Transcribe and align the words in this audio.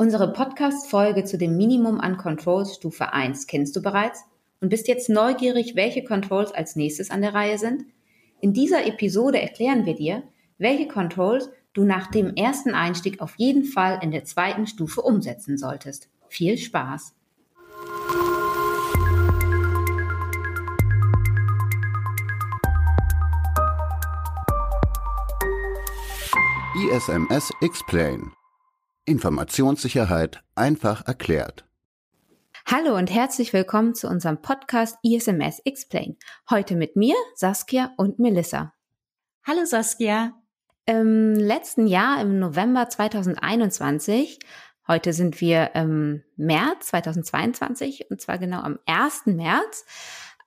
Unsere 0.00 0.32
Podcast-Folge 0.32 1.24
zu 1.24 1.38
dem 1.38 1.56
Minimum 1.56 1.98
an 2.00 2.18
Controls 2.18 2.76
Stufe 2.76 3.12
1 3.12 3.48
kennst 3.48 3.74
du 3.74 3.82
bereits 3.82 4.22
und 4.60 4.68
bist 4.68 4.86
jetzt 4.86 5.08
neugierig, 5.08 5.74
welche 5.74 6.04
Controls 6.04 6.52
als 6.52 6.76
nächstes 6.76 7.10
an 7.10 7.20
der 7.20 7.34
Reihe 7.34 7.58
sind? 7.58 7.84
In 8.40 8.52
dieser 8.52 8.86
Episode 8.86 9.42
erklären 9.42 9.86
wir 9.86 9.96
dir, 9.96 10.22
welche 10.56 10.86
Controls 10.86 11.50
du 11.72 11.82
nach 11.82 12.12
dem 12.12 12.36
ersten 12.36 12.74
Einstieg 12.74 13.20
auf 13.20 13.34
jeden 13.38 13.64
Fall 13.64 13.98
in 14.00 14.12
der 14.12 14.22
zweiten 14.22 14.68
Stufe 14.68 15.02
umsetzen 15.02 15.58
solltest. 15.58 16.08
Viel 16.28 16.56
Spaß! 16.58 17.16
ISMS 26.76 27.50
Explain 27.60 28.37
Informationssicherheit 29.08 30.42
einfach 30.54 31.06
erklärt. 31.06 31.64
Hallo 32.66 32.94
und 32.94 33.10
herzlich 33.10 33.54
willkommen 33.54 33.94
zu 33.94 34.06
unserem 34.06 34.42
Podcast 34.42 34.98
ISMS 35.02 35.60
Explain. 35.64 36.18
Heute 36.50 36.76
mit 36.76 36.94
mir, 36.94 37.14
Saskia 37.34 37.92
und 37.96 38.18
Melissa. 38.18 38.74
Hallo 39.46 39.64
Saskia. 39.64 40.34
Im 40.84 41.34
letzten 41.34 41.86
Jahr, 41.86 42.20
im 42.20 42.38
November 42.38 42.88
2021, 42.90 44.38
heute 44.86 45.14
sind 45.14 45.40
wir 45.40 45.74
im 45.74 46.22
März 46.36 46.88
2022 46.88 48.10
und 48.10 48.20
zwar 48.20 48.36
genau 48.36 48.60
am 48.60 48.78
1. 48.84 49.26
März, 49.26 49.86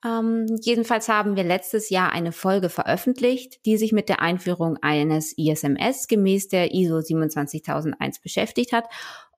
ähm, 0.04 0.48
jedenfalls 0.62 1.10
haben 1.10 1.36
wir 1.36 1.44
letztes 1.44 1.90
Jahr 1.90 2.12
eine 2.12 2.32
Folge 2.32 2.70
veröffentlicht, 2.70 3.66
die 3.66 3.78
sich 3.78 3.92
mit 3.92 4.10
der 4.10 4.22
Einführung 4.22 4.78
eines 4.82 5.38
ISMS 5.38 6.08
gemäß 6.08 6.48
der 6.48 6.74
ISO 6.74 7.02
27001 7.02 8.20
beschäftigt 8.20 8.74
hat. 8.74 8.86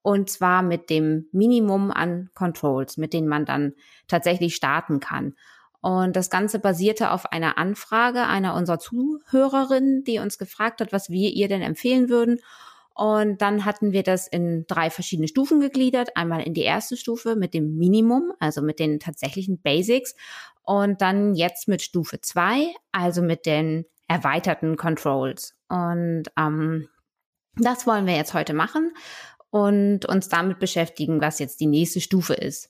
Und 0.01 0.29
zwar 0.29 0.61
mit 0.61 0.89
dem 0.89 1.27
Minimum 1.31 1.91
an 1.91 2.29
Controls, 2.33 2.97
mit 2.97 3.13
denen 3.13 3.27
man 3.27 3.45
dann 3.45 3.73
tatsächlich 4.07 4.55
starten 4.55 4.99
kann. 4.99 5.33
Und 5.81 6.15
das 6.15 6.29
Ganze 6.29 6.59
basierte 6.59 7.11
auf 7.11 7.31
einer 7.33 7.57
Anfrage 7.57 8.21
einer 8.21 8.55
unserer 8.55 8.79
Zuhörerinnen, 8.79 10.05
die 10.05 10.19
uns 10.19 10.37
gefragt 10.37 10.79
hat, 10.79 10.93
was 10.93 11.09
wir 11.09 11.29
ihr 11.29 11.49
denn 11.49 11.61
empfehlen 11.61 12.07
würden. 12.07 12.39
Und 12.95 13.41
dann 13.41 13.65
hatten 13.65 13.91
wir 13.91 14.03
das 14.03 14.27
in 14.27 14.65
drei 14.67 14.89
verschiedene 14.89 15.27
Stufen 15.27 15.59
gegliedert. 15.59 16.15
Einmal 16.15 16.43
in 16.43 16.53
die 16.53 16.61
erste 16.61 16.95
Stufe 16.95 17.35
mit 17.35 17.53
dem 17.53 17.75
Minimum, 17.77 18.33
also 18.39 18.61
mit 18.61 18.79
den 18.79 18.99
tatsächlichen 18.99 19.61
Basics. 19.61 20.15
Und 20.61 21.01
dann 21.01 21.33
jetzt 21.33 21.67
mit 21.67 21.81
Stufe 21.81 22.21
zwei, 22.21 22.67
also 22.91 23.21
mit 23.21 23.45
den 23.45 23.85
erweiterten 24.07 24.77
Controls. 24.77 25.55
Und 25.69 26.25
ähm, 26.37 26.87
das 27.55 27.87
wollen 27.87 28.05
wir 28.05 28.15
jetzt 28.15 28.33
heute 28.33 28.53
machen 28.53 28.93
und 29.49 30.05
uns 30.05 30.29
damit 30.29 30.59
beschäftigen, 30.59 31.21
was 31.21 31.39
jetzt 31.39 31.59
die 31.59 31.67
nächste 31.67 32.01
Stufe 32.01 32.33
ist. 32.33 32.69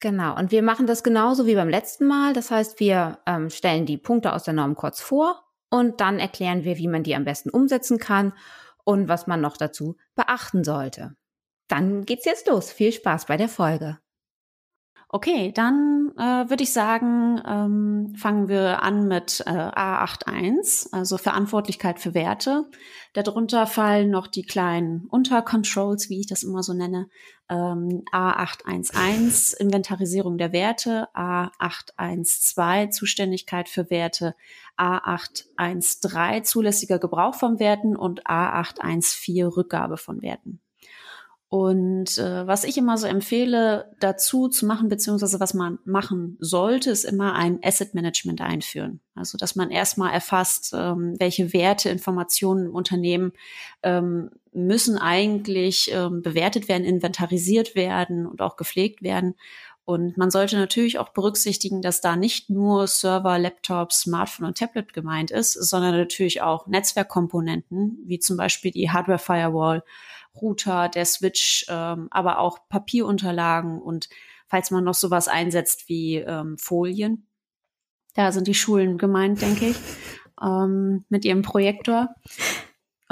Genau, 0.00 0.36
und 0.36 0.50
wir 0.50 0.62
machen 0.62 0.86
das 0.88 1.04
genauso 1.04 1.46
wie 1.46 1.54
beim 1.54 1.68
letzten 1.68 2.06
Mal. 2.06 2.32
Das 2.32 2.50
heißt, 2.50 2.80
wir 2.80 3.18
ähm, 3.26 3.50
stellen 3.50 3.86
die 3.86 3.98
Punkte 3.98 4.32
aus 4.32 4.42
der 4.42 4.54
Norm 4.54 4.74
kurz 4.74 5.00
vor 5.00 5.44
und 5.70 6.00
dann 6.00 6.18
erklären 6.18 6.64
wir, 6.64 6.78
wie 6.78 6.88
man 6.88 7.04
die 7.04 7.14
am 7.14 7.24
besten 7.24 7.50
umsetzen 7.50 7.98
kann 7.98 8.32
und 8.84 9.08
was 9.08 9.26
man 9.26 9.40
noch 9.40 9.56
dazu 9.56 9.96
beachten 10.14 10.64
sollte. 10.64 11.16
Dann 11.68 12.04
geht's 12.04 12.24
jetzt 12.24 12.48
los. 12.48 12.70
Viel 12.70 12.92
Spaß 12.92 13.26
bei 13.26 13.36
der 13.36 13.48
Folge. 13.48 13.98
Okay, 15.14 15.52
dann 15.52 16.10
äh, 16.16 16.48
würde 16.48 16.62
ich 16.62 16.72
sagen, 16.72 17.38
ähm, 17.46 18.14
fangen 18.16 18.48
wir 18.48 18.82
an 18.82 19.08
mit 19.08 19.42
äh, 19.44 19.50
A81, 19.50 20.88
also 20.90 21.18
Verantwortlichkeit 21.18 22.00
für 22.00 22.14
Werte. 22.14 22.64
Darunter 23.12 23.66
fallen 23.66 24.08
noch 24.08 24.26
die 24.26 24.42
kleinen 24.42 25.06
Untercontrols, 25.10 26.08
wie 26.08 26.20
ich 26.20 26.28
das 26.28 26.42
immer 26.42 26.62
so 26.62 26.72
nenne, 26.72 27.10
ähm, 27.50 28.04
A811, 28.10 29.54
Inventarisierung 29.58 30.38
der 30.38 30.52
Werte, 30.52 31.08
A812, 31.14 32.88
Zuständigkeit 32.92 33.68
für 33.68 33.90
Werte, 33.90 34.34
A813, 34.78 36.44
zulässiger 36.44 36.98
Gebrauch 36.98 37.34
von 37.34 37.58
Werten 37.58 37.96
und 37.96 38.26
A814, 38.26 39.58
Rückgabe 39.58 39.98
von 39.98 40.22
Werten. 40.22 40.62
Und 41.52 42.16
äh, 42.16 42.46
was 42.46 42.64
ich 42.64 42.78
immer 42.78 42.96
so 42.96 43.06
empfehle, 43.06 43.94
dazu 44.00 44.48
zu 44.48 44.64
machen, 44.64 44.88
beziehungsweise 44.88 45.38
was 45.38 45.52
man 45.52 45.78
machen 45.84 46.38
sollte, 46.40 46.90
ist 46.90 47.04
immer 47.04 47.34
ein 47.34 47.58
Asset 47.62 47.92
Management 47.92 48.40
einführen. 48.40 49.00
Also, 49.14 49.36
dass 49.36 49.54
man 49.54 49.70
erstmal 49.70 50.14
erfasst, 50.14 50.72
ähm, 50.74 51.14
welche 51.18 51.52
Werte, 51.52 51.90
Informationen 51.90 52.68
im 52.68 52.74
Unternehmen 52.74 53.32
ähm, 53.82 54.30
müssen 54.54 54.96
eigentlich 54.96 55.90
ähm, 55.92 56.22
bewertet 56.22 56.68
werden, 56.68 56.84
inventarisiert 56.84 57.74
werden 57.74 58.24
und 58.24 58.40
auch 58.40 58.56
gepflegt 58.56 59.02
werden. 59.02 59.34
Und 59.84 60.16
man 60.16 60.30
sollte 60.30 60.56
natürlich 60.56 60.98
auch 60.98 61.08
berücksichtigen, 61.08 61.82
dass 61.82 62.00
da 62.00 62.14
nicht 62.14 62.48
nur 62.50 62.86
Server, 62.86 63.38
Laptop, 63.38 63.92
Smartphone 63.92 64.46
und 64.46 64.58
Tablet 64.58 64.92
gemeint 64.92 65.32
ist, 65.32 65.54
sondern 65.54 65.96
natürlich 65.96 66.40
auch 66.40 66.68
Netzwerkkomponenten, 66.68 67.98
wie 68.04 68.20
zum 68.20 68.36
Beispiel 68.36 68.70
die 68.70 68.90
Hardware 68.90 69.18
Firewall 69.18 69.82
Router, 70.40 70.88
der 70.88 71.04
Switch, 71.04 71.66
ähm, 71.68 72.08
aber 72.10 72.38
auch 72.38 72.68
Papierunterlagen 72.68 73.80
und 73.82 74.08
falls 74.46 74.70
man 74.70 74.84
noch 74.84 74.94
sowas 74.94 75.28
einsetzt 75.28 75.88
wie 75.88 76.16
ähm, 76.16 76.56
Folien. 76.58 77.26
Da 78.14 78.32
sind 78.32 78.46
die 78.46 78.54
Schulen 78.54 78.98
gemeint, 78.98 79.42
denke 79.42 79.70
ich, 79.70 79.76
ähm, 80.42 81.04
mit 81.08 81.24
ihrem 81.24 81.42
Projektor. 81.42 82.14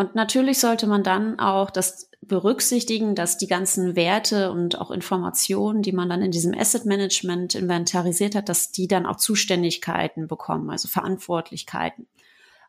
Und 0.00 0.15
natürlich 0.15 0.59
sollte 0.59 0.87
man 0.87 1.03
dann 1.03 1.38
auch 1.38 1.69
das 1.69 2.11
berücksichtigen, 2.22 3.15
dass 3.15 3.37
die 3.37 3.49
ganzen 3.49 3.97
Werte 3.97 4.50
und 4.50 4.81
auch 4.81 4.91
Informationen, 4.91 5.83
die 5.83 5.93
man 5.93 6.09
dann 6.09 6.22
in 6.22 6.31
diesem 6.31 6.55
Asset 6.59 6.87
Management 6.87 7.55
inventarisiert 7.55 8.34
hat, 8.34 8.49
dass 8.49 8.72
die 8.72 8.88
dann 8.88 9.05
auch 9.05 9.16
Zuständigkeiten 9.16 10.27
bekommen, 10.27 10.71
also 10.71 10.88
Verantwortlichkeiten. 10.88 12.06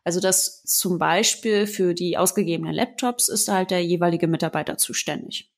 Also 0.04 0.20
das 0.20 0.62
zum 0.64 0.98
Beispiel 0.98 1.66
für 1.66 1.94
die 1.94 2.18
ausgegebenen 2.18 2.74
Laptops 2.74 3.30
ist 3.30 3.48
halt 3.48 3.70
der 3.70 3.82
jeweilige 3.82 4.26
Mitarbeiter 4.26 4.76
zuständig. 4.76 5.50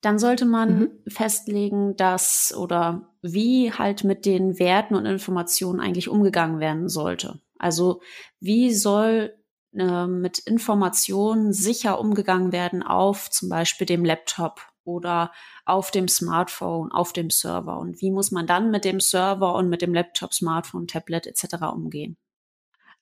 Dann 0.00 0.18
sollte 0.18 0.46
man 0.46 0.78
mhm. 0.78 0.90
festlegen, 1.08 1.94
dass 1.96 2.54
oder 2.56 3.10
wie 3.20 3.70
halt 3.70 4.04
mit 4.04 4.24
den 4.24 4.58
Werten 4.58 4.94
und 4.94 5.04
Informationen 5.04 5.78
eigentlich 5.78 6.08
umgegangen 6.08 6.58
werden 6.58 6.88
sollte. 6.88 7.38
Also 7.58 8.00
wie 8.40 8.72
soll 8.72 9.34
äh, 9.74 10.06
mit 10.06 10.38
Informationen 10.38 11.52
sicher 11.52 12.00
umgegangen 12.00 12.52
werden 12.52 12.82
auf 12.82 13.30
zum 13.30 13.48
Beispiel 13.48 13.86
dem 13.86 14.04
Laptop 14.04 14.60
oder 14.84 15.32
auf 15.64 15.90
dem 15.90 16.08
Smartphone, 16.08 16.90
auf 16.90 17.12
dem 17.12 17.30
Server 17.30 17.78
und 17.78 18.00
wie 18.00 18.10
muss 18.10 18.30
man 18.30 18.46
dann 18.46 18.70
mit 18.70 18.84
dem 18.84 19.00
Server 19.00 19.54
und 19.54 19.68
mit 19.68 19.82
dem 19.82 19.94
Laptop, 19.94 20.34
Smartphone, 20.34 20.86
Tablet 20.86 21.26
etc. 21.26 21.62
umgehen. 21.72 22.16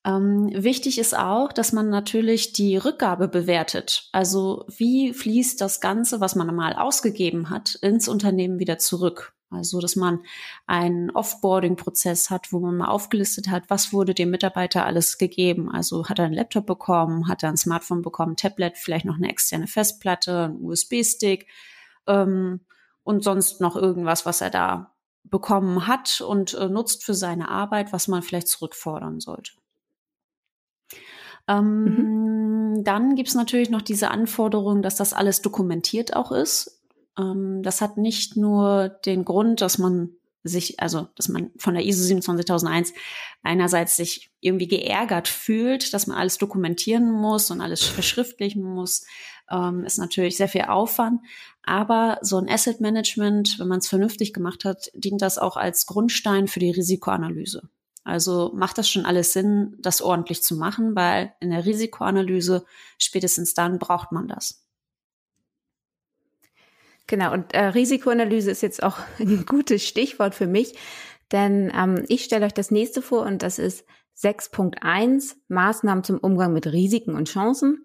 Ähm, 0.05 0.49
wichtig 0.53 0.97
ist 0.97 1.17
auch, 1.17 1.51
dass 1.51 1.73
man 1.73 1.89
natürlich 1.89 2.53
die 2.53 2.77
Rückgabe 2.77 3.27
bewertet. 3.27 4.07
Also 4.11 4.65
wie 4.69 5.13
fließt 5.13 5.59
das 5.59 5.81
Ganze, 5.81 6.21
was 6.21 6.35
man 6.35 6.53
mal 6.55 6.73
ausgegeben 6.73 7.49
hat, 7.49 7.75
ins 7.81 8.07
Unternehmen 8.07 8.59
wieder 8.59 8.77
zurück? 8.77 9.33
Also, 9.51 9.79
dass 9.79 9.95
man 9.95 10.23
einen 10.67 11.09
Offboarding-Prozess 11.09 12.29
hat, 12.29 12.53
wo 12.53 12.59
man 12.59 12.77
mal 12.77 12.87
aufgelistet 12.89 13.49
hat, 13.49 13.63
was 13.69 13.91
wurde 13.91 14.13
dem 14.13 14.29
Mitarbeiter 14.29 14.85
alles 14.85 15.17
gegeben. 15.17 15.71
Also 15.71 16.07
hat 16.07 16.19
er 16.19 16.25
einen 16.25 16.35
Laptop 16.35 16.67
bekommen, 16.67 17.27
hat 17.27 17.41
er 17.41 17.49
ein 17.49 17.57
Smartphone 17.57 18.03
bekommen, 18.03 18.35
Tablet, 18.35 18.77
vielleicht 18.77 19.05
noch 19.05 19.15
eine 19.15 19.29
externe 19.29 19.67
Festplatte, 19.67 20.45
ein 20.49 20.61
USB-Stick 20.61 21.47
ähm, 22.07 22.59
und 23.03 23.23
sonst 23.23 23.59
noch 23.59 23.75
irgendwas, 23.75 24.25
was 24.25 24.41
er 24.41 24.51
da 24.51 24.93
bekommen 25.23 25.87
hat 25.87 26.21
und 26.21 26.53
äh, 26.53 26.69
nutzt 26.69 27.03
für 27.03 27.13
seine 27.13 27.49
Arbeit, 27.49 27.91
was 27.91 28.07
man 28.07 28.21
vielleicht 28.21 28.47
zurückfordern 28.47 29.19
sollte. 29.19 29.53
Ähm, 31.47 32.75
mhm. 32.75 32.83
Dann 32.83 33.15
gibt's 33.15 33.33
natürlich 33.33 33.69
noch 33.69 33.81
diese 33.81 34.11
Anforderung, 34.11 34.81
dass 34.81 34.95
das 34.95 35.13
alles 35.13 35.41
dokumentiert 35.41 36.15
auch 36.15 36.31
ist. 36.31 36.78
Ähm, 37.19 37.61
das 37.63 37.81
hat 37.81 37.97
nicht 37.97 38.37
nur 38.37 38.89
den 38.89 39.25
Grund, 39.25 39.61
dass 39.61 39.77
man 39.77 40.11
sich, 40.43 40.79
also 40.79 41.09
dass 41.15 41.27
man 41.27 41.51
von 41.57 41.73
der 41.73 41.85
ISO 41.85 42.05
27001 42.05 42.93
einerseits 43.43 43.95
sich 43.97 44.31
irgendwie 44.39 44.67
geärgert 44.67 45.27
fühlt, 45.27 45.93
dass 45.93 46.07
man 46.07 46.17
alles 46.17 46.37
dokumentieren 46.37 47.11
muss 47.11 47.51
und 47.51 47.61
alles 47.61 47.83
verschriftlichen 47.83 48.63
muss, 48.63 49.05
ähm, 49.51 49.83
ist 49.83 49.97
natürlich 49.97 50.37
sehr 50.37 50.47
viel 50.47 50.63
Aufwand. 50.63 51.21
Aber 51.63 52.19
so 52.21 52.37
ein 52.37 52.49
Asset 52.49 52.79
Management, 52.81 53.59
wenn 53.59 53.67
man 53.67 53.79
es 53.79 53.87
vernünftig 53.87 54.33
gemacht 54.33 54.65
hat, 54.65 54.89
dient 54.93 55.21
das 55.21 55.37
auch 55.37 55.57
als 55.57 55.85
Grundstein 55.85 56.47
für 56.47 56.59
die 56.59 56.71
Risikoanalyse. 56.71 57.69
Also 58.03 58.51
macht 58.55 58.77
das 58.77 58.89
schon 58.89 59.05
alles 59.05 59.33
Sinn, 59.33 59.75
das 59.79 60.01
ordentlich 60.01 60.41
zu 60.41 60.55
machen, 60.55 60.95
weil 60.95 61.33
in 61.41 61.51
der 61.51 61.65
Risikoanalyse 61.65 62.65
spätestens 62.97 63.53
dann 63.53 63.77
braucht 63.77 64.11
man 64.11 64.27
das. 64.27 64.63
Genau, 67.09 67.33
und 67.33 67.53
äh, 67.55 67.65
Risikoanalyse 67.65 68.51
ist 68.51 68.61
jetzt 68.61 68.83
auch 68.83 68.99
ein 69.19 69.47
gutes 69.47 69.83
Stichwort 69.85 70.35
für 70.35 70.45
mich, 70.45 70.75
denn 71.31 71.73
ähm, 71.75 72.05
ich 72.07 72.23
stelle 72.23 72.45
euch 72.45 72.53
das 72.53 72.69
nächste 72.71 73.01
vor 73.01 73.25
und 73.25 73.41
das 73.41 73.57
ist 73.57 73.83
6.1 74.17 75.37
Maßnahmen 75.47 76.03
zum 76.03 76.19
Umgang 76.19 76.53
mit 76.53 76.67
Risiken 76.67 77.15
und 77.15 77.27
Chancen. 77.27 77.83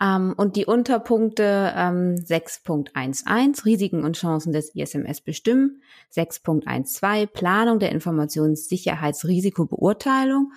Ähm, 0.00 0.34
und 0.36 0.54
die 0.54 0.66
Unterpunkte 0.66 1.72
ähm, 1.74 2.14
6.11 2.14 3.64
Risiken 3.64 4.04
und 4.04 4.16
Chancen 4.16 4.52
des 4.52 4.72
ISMS 4.76 5.20
bestimmen, 5.20 5.82
6.12 6.14 7.26
Planung 7.26 7.80
der 7.80 7.90
Informationssicherheitsrisikobeurteilung 7.90 10.52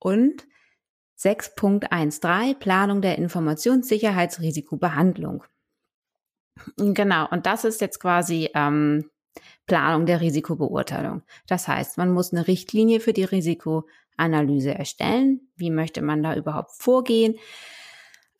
und 0.00 0.46
6.13 1.18 2.58
Planung 2.58 3.00
der 3.00 3.16
Informationssicherheitsrisikobehandlung. 3.16 5.44
Genau, 6.76 7.28
und 7.30 7.46
das 7.46 7.64
ist 7.64 7.80
jetzt 7.80 8.00
quasi 8.00 8.50
ähm, 8.54 9.10
Planung 9.66 10.06
der 10.06 10.20
Risikobeurteilung. 10.20 11.22
Das 11.46 11.68
heißt, 11.68 11.98
man 11.98 12.10
muss 12.10 12.32
eine 12.32 12.46
Richtlinie 12.46 13.00
für 13.00 13.12
die 13.12 13.24
Risikoanalyse 13.24 14.74
erstellen. 14.74 15.48
Wie 15.56 15.70
möchte 15.70 16.02
man 16.02 16.22
da 16.22 16.34
überhaupt 16.34 16.72
vorgehen? 16.72 17.36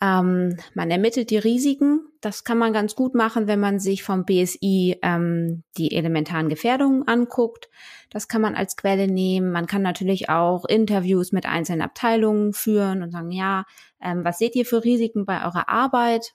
Ähm, 0.00 0.56
man 0.74 0.90
ermittelt 0.90 1.30
die 1.30 1.38
Risiken. 1.38 2.06
Das 2.20 2.44
kann 2.44 2.58
man 2.58 2.72
ganz 2.72 2.94
gut 2.94 3.14
machen, 3.14 3.48
wenn 3.48 3.58
man 3.58 3.80
sich 3.80 4.04
vom 4.04 4.24
BSI 4.24 4.98
ähm, 5.02 5.64
die 5.76 5.94
elementaren 5.94 6.48
Gefährdungen 6.48 7.06
anguckt. 7.08 7.68
Das 8.10 8.28
kann 8.28 8.40
man 8.40 8.54
als 8.54 8.76
Quelle 8.76 9.08
nehmen. 9.08 9.50
Man 9.50 9.66
kann 9.66 9.82
natürlich 9.82 10.28
auch 10.28 10.64
Interviews 10.64 11.32
mit 11.32 11.46
einzelnen 11.46 11.82
Abteilungen 11.82 12.52
führen 12.52 13.02
und 13.02 13.10
sagen, 13.10 13.32
ja, 13.32 13.64
ähm, 14.00 14.24
was 14.24 14.38
seht 14.38 14.54
ihr 14.54 14.64
für 14.64 14.84
Risiken 14.84 15.26
bei 15.26 15.44
eurer 15.44 15.68
Arbeit? 15.68 16.34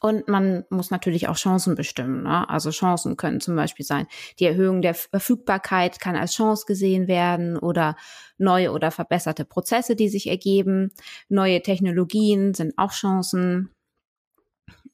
Und 0.00 0.28
man 0.28 0.64
muss 0.70 0.90
natürlich 0.90 1.28
auch 1.28 1.36
Chancen 1.36 1.74
bestimmen. 1.74 2.22
Ne? 2.22 2.48
Also 2.48 2.70
Chancen 2.70 3.16
können 3.16 3.40
zum 3.40 3.56
Beispiel 3.56 3.84
sein, 3.84 4.06
die 4.38 4.44
Erhöhung 4.44 4.80
der 4.80 4.94
Verfügbarkeit 4.94 5.98
kann 6.00 6.14
als 6.14 6.34
Chance 6.34 6.66
gesehen 6.66 7.08
werden 7.08 7.56
oder 7.58 7.96
neue 8.38 8.70
oder 8.72 8.90
verbesserte 8.92 9.44
Prozesse, 9.44 9.96
die 9.96 10.08
sich 10.08 10.28
ergeben. 10.28 10.92
Neue 11.28 11.62
Technologien 11.62 12.54
sind 12.54 12.74
auch 12.78 12.92
Chancen. 12.92 13.70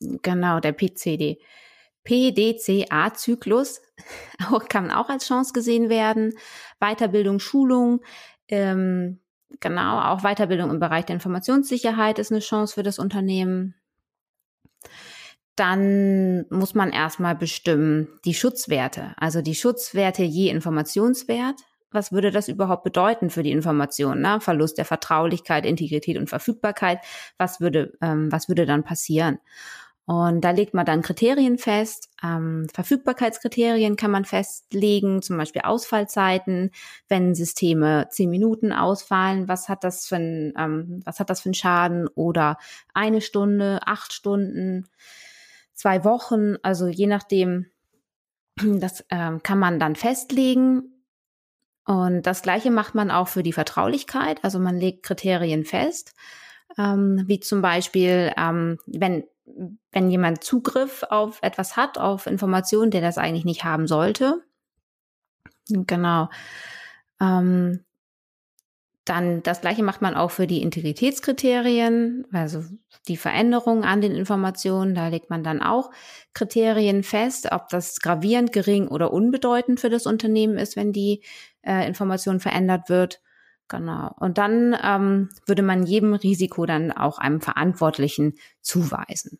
Genau, 0.00 0.60
der 0.60 0.72
PCD. 0.72 1.38
PDCA-Zyklus 2.04 3.82
kann 4.70 4.90
auch 4.90 5.10
als 5.10 5.26
Chance 5.26 5.52
gesehen 5.52 5.90
werden. 5.90 6.32
Weiterbildung, 6.80 7.40
Schulung, 7.40 8.00
ähm, 8.48 9.20
genau, 9.60 10.00
auch 10.00 10.22
Weiterbildung 10.22 10.70
im 10.70 10.80
Bereich 10.80 11.04
der 11.04 11.14
Informationssicherheit 11.14 12.18
ist 12.18 12.32
eine 12.32 12.40
Chance 12.40 12.74
für 12.74 12.82
das 12.82 12.98
Unternehmen 12.98 13.74
dann 15.58 16.46
muss 16.50 16.74
man 16.74 16.90
erstmal 16.90 17.34
bestimmen 17.34 18.08
die 18.24 18.34
Schutzwerte, 18.34 19.14
also 19.16 19.42
die 19.42 19.56
Schutzwerte 19.56 20.22
je 20.22 20.50
Informationswert. 20.50 21.56
Was 21.90 22.12
würde 22.12 22.30
das 22.30 22.48
überhaupt 22.48 22.84
bedeuten 22.84 23.30
für 23.30 23.42
die 23.42 23.50
Information? 23.50 24.20
Ne? 24.20 24.40
Verlust 24.40 24.78
der 24.78 24.84
Vertraulichkeit, 24.84 25.64
Integrität 25.64 26.18
und 26.18 26.28
Verfügbarkeit. 26.28 27.00
Was 27.38 27.60
würde, 27.60 27.94
ähm, 28.02 28.30
was 28.30 28.48
würde 28.48 28.66
dann 28.66 28.84
passieren? 28.84 29.38
Und 30.08 30.40
da 30.40 30.52
legt 30.52 30.72
man 30.72 30.86
dann 30.86 31.02
Kriterien 31.02 31.58
fest. 31.58 32.08
Ähm, 32.24 32.66
Verfügbarkeitskriterien 32.72 33.96
kann 33.96 34.10
man 34.10 34.24
festlegen, 34.24 35.20
zum 35.20 35.36
Beispiel 35.36 35.60
Ausfallzeiten, 35.62 36.70
wenn 37.08 37.34
Systeme 37.34 38.08
zehn 38.10 38.30
Minuten 38.30 38.72
ausfallen, 38.72 39.48
was 39.48 39.68
hat 39.68 39.84
das 39.84 40.06
für 40.06 40.16
ein, 40.16 40.54
ähm, 40.56 41.02
was 41.04 41.20
hat 41.20 41.28
das 41.28 41.42
für 41.42 41.48
einen 41.50 41.54
Schaden? 41.54 42.08
Oder 42.08 42.56
eine 42.94 43.20
Stunde, 43.20 43.80
acht 43.84 44.14
Stunden 44.14 44.86
zwei 45.78 46.04
Wochen, 46.04 46.56
also 46.62 46.88
je 46.88 47.06
nachdem, 47.06 47.66
das 48.56 49.04
ähm, 49.10 49.42
kann 49.42 49.58
man 49.58 49.78
dann 49.78 49.94
festlegen. 49.94 51.04
Und 51.86 52.22
das 52.22 52.42
Gleiche 52.42 52.70
macht 52.70 52.94
man 52.94 53.10
auch 53.10 53.28
für 53.28 53.42
die 53.42 53.52
Vertraulichkeit. 53.52 54.42
Also 54.42 54.58
man 54.58 54.78
legt 54.78 55.04
Kriterien 55.04 55.64
fest, 55.64 56.14
ähm, 56.76 57.24
wie 57.26 57.40
zum 57.40 57.62
Beispiel, 57.62 58.32
ähm, 58.36 58.78
wenn, 58.86 59.24
wenn 59.92 60.10
jemand 60.10 60.44
Zugriff 60.44 61.04
auf 61.08 61.38
etwas 61.42 61.76
hat, 61.76 61.98
auf 61.98 62.26
Informationen, 62.26 62.90
der 62.90 63.00
das 63.00 63.18
eigentlich 63.18 63.44
nicht 63.44 63.64
haben 63.64 63.86
sollte. 63.86 64.42
Genau. 65.68 66.28
Ähm, 67.20 67.84
dann 69.08 69.42
das 69.42 69.60
gleiche 69.60 69.82
macht 69.82 70.02
man 70.02 70.14
auch 70.14 70.30
für 70.30 70.46
die 70.46 70.62
Integritätskriterien, 70.62 72.26
also 72.32 72.62
die 73.08 73.16
Veränderung 73.16 73.84
an 73.84 74.00
den 74.00 74.14
Informationen. 74.14 74.94
Da 74.94 75.08
legt 75.08 75.30
man 75.30 75.42
dann 75.42 75.62
auch 75.62 75.90
Kriterien 76.34 77.02
fest, 77.02 77.48
ob 77.50 77.68
das 77.70 78.00
gravierend, 78.00 78.52
gering 78.52 78.88
oder 78.88 79.12
unbedeutend 79.12 79.80
für 79.80 79.90
das 79.90 80.06
Unternehmen 80.06 80.58
ist, 80.58 80.76
wenn 80.76 80.92
die 80.92 81.22
äh, 81.62 81.86
Information 81.86 82.40
verändert 82.40 82.88
wird. 82.88 83.20
Genau. 83.68 84.14
Und 84.18 84.38
dann 84.38 84.76
ähm, 84.82 85.28
würde 85.46 85.62
man 85.62 85.84
jedem 85.84 86.14
Risiko 86.14 86.64
dann 86.64 86.90
auch 86.90 87.18
einem 87.18 87.40
Verantwortlichen 87.40 88.34
zuweisen. 88.60 89.38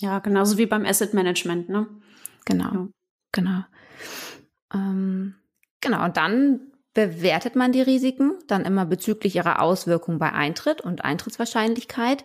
Ja, 0.00 0.20
genauso 0.20 0.58
wie 0.58 0.66
beim 0.66 0.84
Asset 0.84 1.14
Management, 1.14 1.68
ne? 1.68 1.86
Genau. 2.44 2.72
Ja. 2.72 2.88
Genau. 3.32 3.64
Ähm, 4.74 5.34
genau. 5.80 6.04
Und 6.04 6.16
dann 6.16 6.72
bewertet 6.94 7.56
man 7.56 7.72
die 7.72 7.82
Risiken 7.82 8.34
dann 8.46 8.64
immer 8.64 8.84
bezüglich 8.84 9.36
ihrer 9.36 9.60
Auswirkungen 9.60 10.18
bei 10.18 10.32
Eintritt 10.32 10.80
und 10.80 11.04
Eintrittswahrscheinlichkeit. 11.04 12.24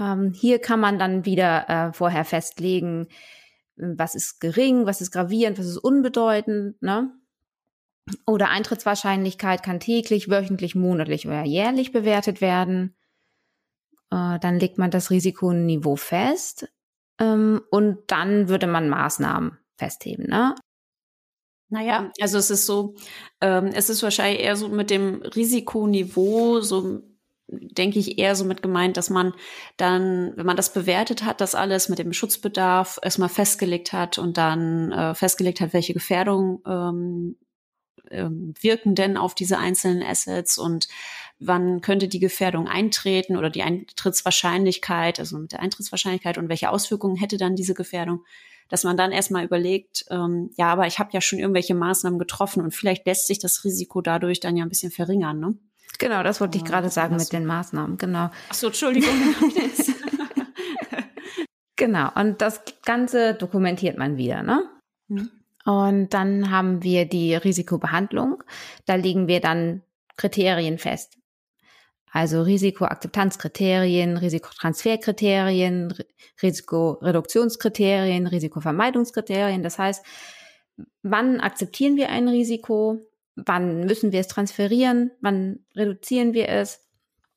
Ähm, 0.00 0.32
hier 0.32 0.58
kann 0.58 0.80
man 0.80 0.98
dann 0.98 1.24
wieder 1.24 1.68
äh, 1.68 1.92
vorher 1.92 2.24
festlegen, 2.24 3.08
was 3.76 4.14
ist 4.14 4.40
gering, 4.40 4.86
was 4.86 5.00
ist 5.00 5.10
gravierend, 5.10 5.58
was 5.58 5.66
ist 5.66 5.78
unbedeutend. 5.78 6.80
Ne? 6.80 7.12
Oder 8.26 8.50
Eintrittswahrscheinlichkeit 8.50 9.62
kann 9.62 9.80
täglich, 9.80 10.28
wöchentlich, 10.28 10.74
monatlich 10.74 11.26
oder 11.26 11.44
jährlich 11.44 11.92
bewertet 11.92 12.40
werden. 12.40 12.94
Äh, 14.10 14.38
dann 14.38 14.58
legt 14.58 14.78
man 14.78 14.90
das 14.90 15.10
Risikoniveau 15.10 15.96
fest 15.96 16.68
ähm, 17.18 17.62
und 17.70 17.98
dann 18.08 18.48
würde 18.48 18.66
man 18.66 18.88
Maßnahmen 18.88 19.58
festheben. 19.76 20.26
Ne? 20.26 20.54
Naja, 21.70 22.12
also 22.20 22.38
es 22.38 22.50
ist 22.50 22.66
so, 22.66 22.94
ähm, 23.40 23.66
es 23.74 23.88
ist 23.88 24.02
wahrscheinlich 24.02 24.42
eher 24.42 24.56
so 24.56 24.68
mit 24.68 24.90
dem 24.90 25.22
Risikoniveau, 25.22 26.60
so 26.60 27.02
denke 27.48 27.98
ich 27.98 28.18
eher 28.18 28.36
so 28.36 28.44
mit 28.44 28.62
gemeint, 28.62 28.96
dass 28.96 29.10
man 29.10 29.34
dann, 29.76 30.32
wenn 30.36 30.46
man 30.46 30.56
das 30.56 30.72
bewertet 30.72 31.24
hat, 31.24 31.40
das 31.40 31.54
alles 31.54 31.88
mit 31.88 31.98
dem 31.98 32.12
Schutzbedarf 32.12 32.98
erstmal 33.02 33.28
festgelegt 33.28 33.92
hat 33.92 34.18
und 34.18 34.36
dann 34.38 34.92
äh, 34.92 35.14
festgelegt 35.14 35.60
hat, 35.60 35.72
welche 35.72 35.94
Gefährdungen 35.94 36.60
ähm, 36.66 37.36
ähm, 37.36 37.36
wirken 38.10 38.94
denn 38.94 39.16
auf 39.16 39.34
diese 39.34 39.58
einzelnen 39.58 40.02
Assets 40.02 40.58
und 40.58 40.88
wann 41.38 41.80
könnte 41.80 42.08
die 42.08 42.20
Gefährdung 42.20 42.68
eintreten 42.68 43.36
oder 43.36 43.50
die 43.50 43.62
Eintrittswahrscheinlichkeit, 43.62 45.18
also 45.18 45.38
mit 45.38 45.52
der 45.52 45.60
Eintrittswahrscheinlichkeit 45.60 46.38
und 46.38 46.48
welche 46.48 46.70
Auswirkungen 46.70 47.16
hätte 47.16 47.36
dann 47.36 47.56
diese 47.56 47.74
Gefährdung 47.74 48.24
dass 48.68 48.84
man 48.84 48.96
dann 48.96 49.12
erstmal 49.12 49.44
überlegt, 49.44 50.04
ähm, 50.10 50.50
ja, 50.56 50.66
aber 50.66 50.86
ich 50.86 50.98
habe 50.98 51.10
ja 51.12 51.20
schon 51.20 51.38
irgendwelche 51.38 51.74
Maßnahmen 51.74 52.18
getroffen 52.18 52.62
und 52.62 52.74
vielleicht 52.74 53.06
lässt 53.06 53.26
sich 53.26 53.38
das 53.38 53.64
Risiko 53.64 54.00
dadurch 54.00 54.40
dann 54.40 54.56
ja 54.56 54.64
ein 54.64 54.68
bisschen 54.68 54.90
verringern, 54.90 55.38
ne? 55.38 55.54
Genau, 55.98 56.24
das 56.24 56.40
wollte 56.40 56.58
ich 56.58 56.64
gerade 56.64 56.90
sagen 56.90 57.14
mit 57.16 57.32
den 57.32 57.46
Maßnahmen, 57.46 57.98
genau. 57.98 58.30
Ach 58.48 58.54
so, 58.54 58.66
Entschuldigung. 58.66 59.14
genau, 61.76 62.10
und 62.16 62.40
das 62.40 62.62
Ganze 62.84 63.34
dokumentiert 63.34 63.96
man 63.96 64.16
wieder, 64.16 64.42
ne? 64.42 64.68
Mhm. 65.06 65.30
Und 65.64 66.10
dann 66.10 66.50
haben 66.50 66.82
wir 66.82 67.06
die 67.06 67.34
Risikobehandlung. 67.34 68.42
Da 68.84 68.96
legen 68.96 69.28
wir 69.28 69.40
dann 69.40 69.82
Kriterien 70.16 70.78
fest. 70.78 71.18
Also 72.14 72.42
Risikoakzeptanzkriterien, 72.42 74.16
Risikotransferkriterien, 74.16 75.94
Risikoreduktionskriterien, 76.42 78.28
Risikovermeidungskriterien. 78.28 79.64
Das 79.64 79.78
heißt, 79.78 80.04
wann 81.02 81.40
akzeptieren 81.40 81.96
wir 81.96 82.10
ein 82.10 82.28
Risiko? 82.28 83.00
Wann 83.34 83.80
müssen 83.86 84.12
wir 84.12 84.20
es 84.20 84.28
transferieren? 84.28 85.10
Wann 85.22 85.64
reduzieren 85.74 86.34
wir 86.34 86.48
es? 86.50 86.86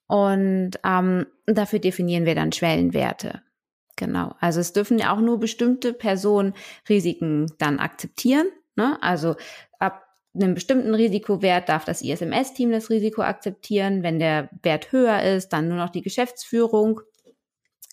Und 0.05 0.74
ähm, 0.86 1.25
dafür 1.48 1.79
definieren 1.79 2.25
wir 2.25 2.36
dann 2.36 2.51
Schwellenwerte. 2.51 3.41
Genau. 3.98 4.36
Also 4.39 4.62
es 4.62 4.72
dürfen 4.72 5.00
ja 5.00 5.13
auch 5.13 5.20
nur 5.20 5.39
bestimmte 5.39 5.92
Personen 5.92 6.54
Risiken 6.88 7.51
dann 7.58 7.80
akzeptieren. 7.80 8.48
Ne? 8.75 8.98
Also 9.01 9.36
ab 9.80 10.04
einem 10.36 10.54
bestimmten 10.54 10.94
Risikowert 10.94 11.68
darf 11.68 11.84
das 11.84 12.04
ISMS-Team 12.04 12.72
das 12.72 12.89
Risiko 12.92 13.24
akzeptieren. 13.24 14.04
Wenn 14.04 14.20
der 14.20 14.50
Wert 14.62 14.92
höher 14.92 15.24
ist, 15.24 15.50
dann 15.50 15.68
nur 15.68 15.77
noch 15.77 15.89
die 15.89 16.04
Geschäftsführung. 16.04 17.01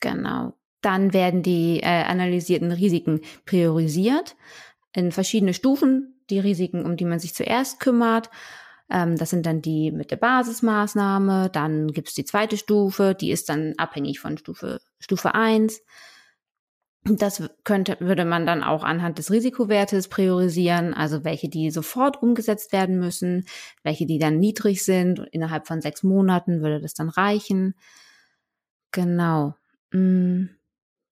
Genau. 0.00 0.52
Dann 0.82 1.14
werden 1.14 1.42
die 1.42 1.80
äh, 1.80 2.04
analysierten 2.04 2.70
Risiken 2.70 3.23
priorisiert 3.46 4.37
in 4.92 5.11
verschiedene 5.11 5.54
Stufen. 5.54 6.20
Die 6.28 6.38
Risiken, 6.38 6.84
um 6.84 6.99
die 6.99 7.06
man 7.06 7.18
sich 7.18 7.34
zuerst 7.34 7.80
kümmert. 7.80 8.28
Ähm, 8.94 9.16
das 9.16 9.30
sind 9.30 9.44
dann 9.44 9.60
die 9.60 9.90
mit 9.90 10.12
der 10.12 10.16
Basismaßnahme. 10.16 11.50
Dann 11.50 11.88
gibt's 11.88 12.14
die 12.14 12.24
zweite 12.24 12.56
Stufe, 12.56 13.16
die 13.20 13.32
ist 13.32 13.48
dann 13.48 13.74
abhängig 13.76 14.20
von 14.20 14.38
Stufe, 14.38 14.80
Stufe 15.00 15.34
eins. 15.34 15.82
Das 17.02 17.42
könnte, 17.64 17.96
würde 17.98 18.24
man 18.24 18.46
dann 18.46 18.62
auch 18.62 18.84
anhand 18.84 19.18
des 19.18 19.30
Risikowertes 19.30 20.08
priorisieren, 20.08 20.94
also 20.94 21.24
welche, 21.24 21.50
die 21.50 21.70
sofort 21.70 22.22
umgesetzt 22.22 22.72
werden 22.72 22.98
müssen, 22.98 23.46
welche, 23.82 24.06
die 24.06 24.18
dann 24.18 24.38
niedrig 24.38 24.84
sind. 24.84 25.18
Innerhalb 25.32 25.66
von 25.66 25.82
sechs 25.82 26.04
Monaten 26.04 26.62
würde 26.62 26.80
das 26.80 26.94
dann 26.94 27.08
reichen. 27.08 27.74
Genau. 28.92 29.54
Mm, 29.90 30.46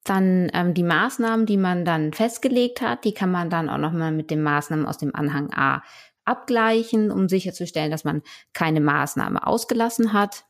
dann 0.04 0.50
ähm, 0.54 0.72
die 0.72 0.84
Maßnahmen, 0.84 1.46
die 1.46 1.56
man 1.58 1.84
dann 1.84 2.12
festgelegt 2.12 2.80
hat, 2.80 3.04
die 3.04 3.12
kann 3.12 3.30
man 3.30 3.50
dann 3.50 3.68
auch 3.68 3.78
nochmal 3.78 4.12
mit 4.12 4.30
den 4.30 4.42
Maßnahmen 4.42 4.86
aus 4.86 4.98
dem 4.98 5.14
Anhang 5.14 5.52
A 5.52 5.82
abgleichen, 6.24 7.10
um 7.10 7.28
sicherzustellen, 7.28 7.90
dass 7.90 8.04
man 8.04 8.22
keine 8.52 8.80
Maßnahme 8.80 9.46
ausgelassen 9.46 10.12
hat. 10.12 10.44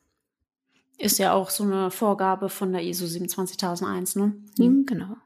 Ist 0.98 1.18
ja 1.18 1.32
auch 1.32 1.50
so 1.50 1.64
eine 1.64 1.90
Vorgabe 1.90 2.48
von 2.48 2.72
der 2.72 2.82
ISO 2.82 3.06
27001, 3.06 4.16
ne? 4.16 4.34
Mhm. 4.58 4.86
Genau, 4.86 5.16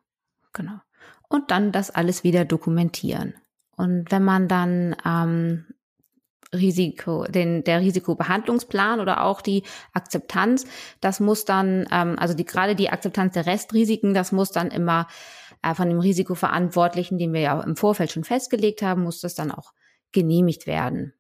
genau. 0.53 0.81
Und 1.29 1.51
dann 1.51 1.73
das 1.73 1.91
alles 1.91 2.25
wieder 2.25 2.45
dokumentieren. 2.45 3.35
Und 3.77 4.11
wenn 4.11 4.25
man 4.25 4.49
dann 4.49 4.97
ähm, 5.05 5.67
Risiko, 6.55 7.25
den, 7.25 7.65
der 7.65 7.81
Risikobehandlungsplan 7.81 9.01
oder 9.01 9.25
auch 9.25 9.41
die 9.41 9.65
Akzeptanz, 9.93 10.67
das 11.01 11.21
muss 11.21 11.45
dann, 11.45 11.87
ähm, 11.91 12.17
also 12.19 12.35
die, 12.35 12.45
gerade 12.45 12.75
die 12.75 12.91
Akzeptanz 12.91 13.35
der 13.35 13.47
Restrisiken, 13.47 14.15
das 14.15 14.33
muss 14.33 14.53
dann 14.53 14.71
immer 14.71 15.09
äh, 15.63 15.75
von 15.75 15.89
dem 15.89 15.99
Risikoverantwortlichen, 15.99 17.19
den 17.19 17.33
wir 17.33 17.41
ja 17.41 17.61
im 17.61 17.77
Vorfeld 17.77 18.13
schon 18.13 18.25
festgelegt 18.25 18.83
haben, 18.83 19.03
muss 19.03 19.21
das 19.21 19.35
dann 19.35 19.51
auch 19.51 19.73
genehmigt 20.17 20.67
werden. 20.67 21.13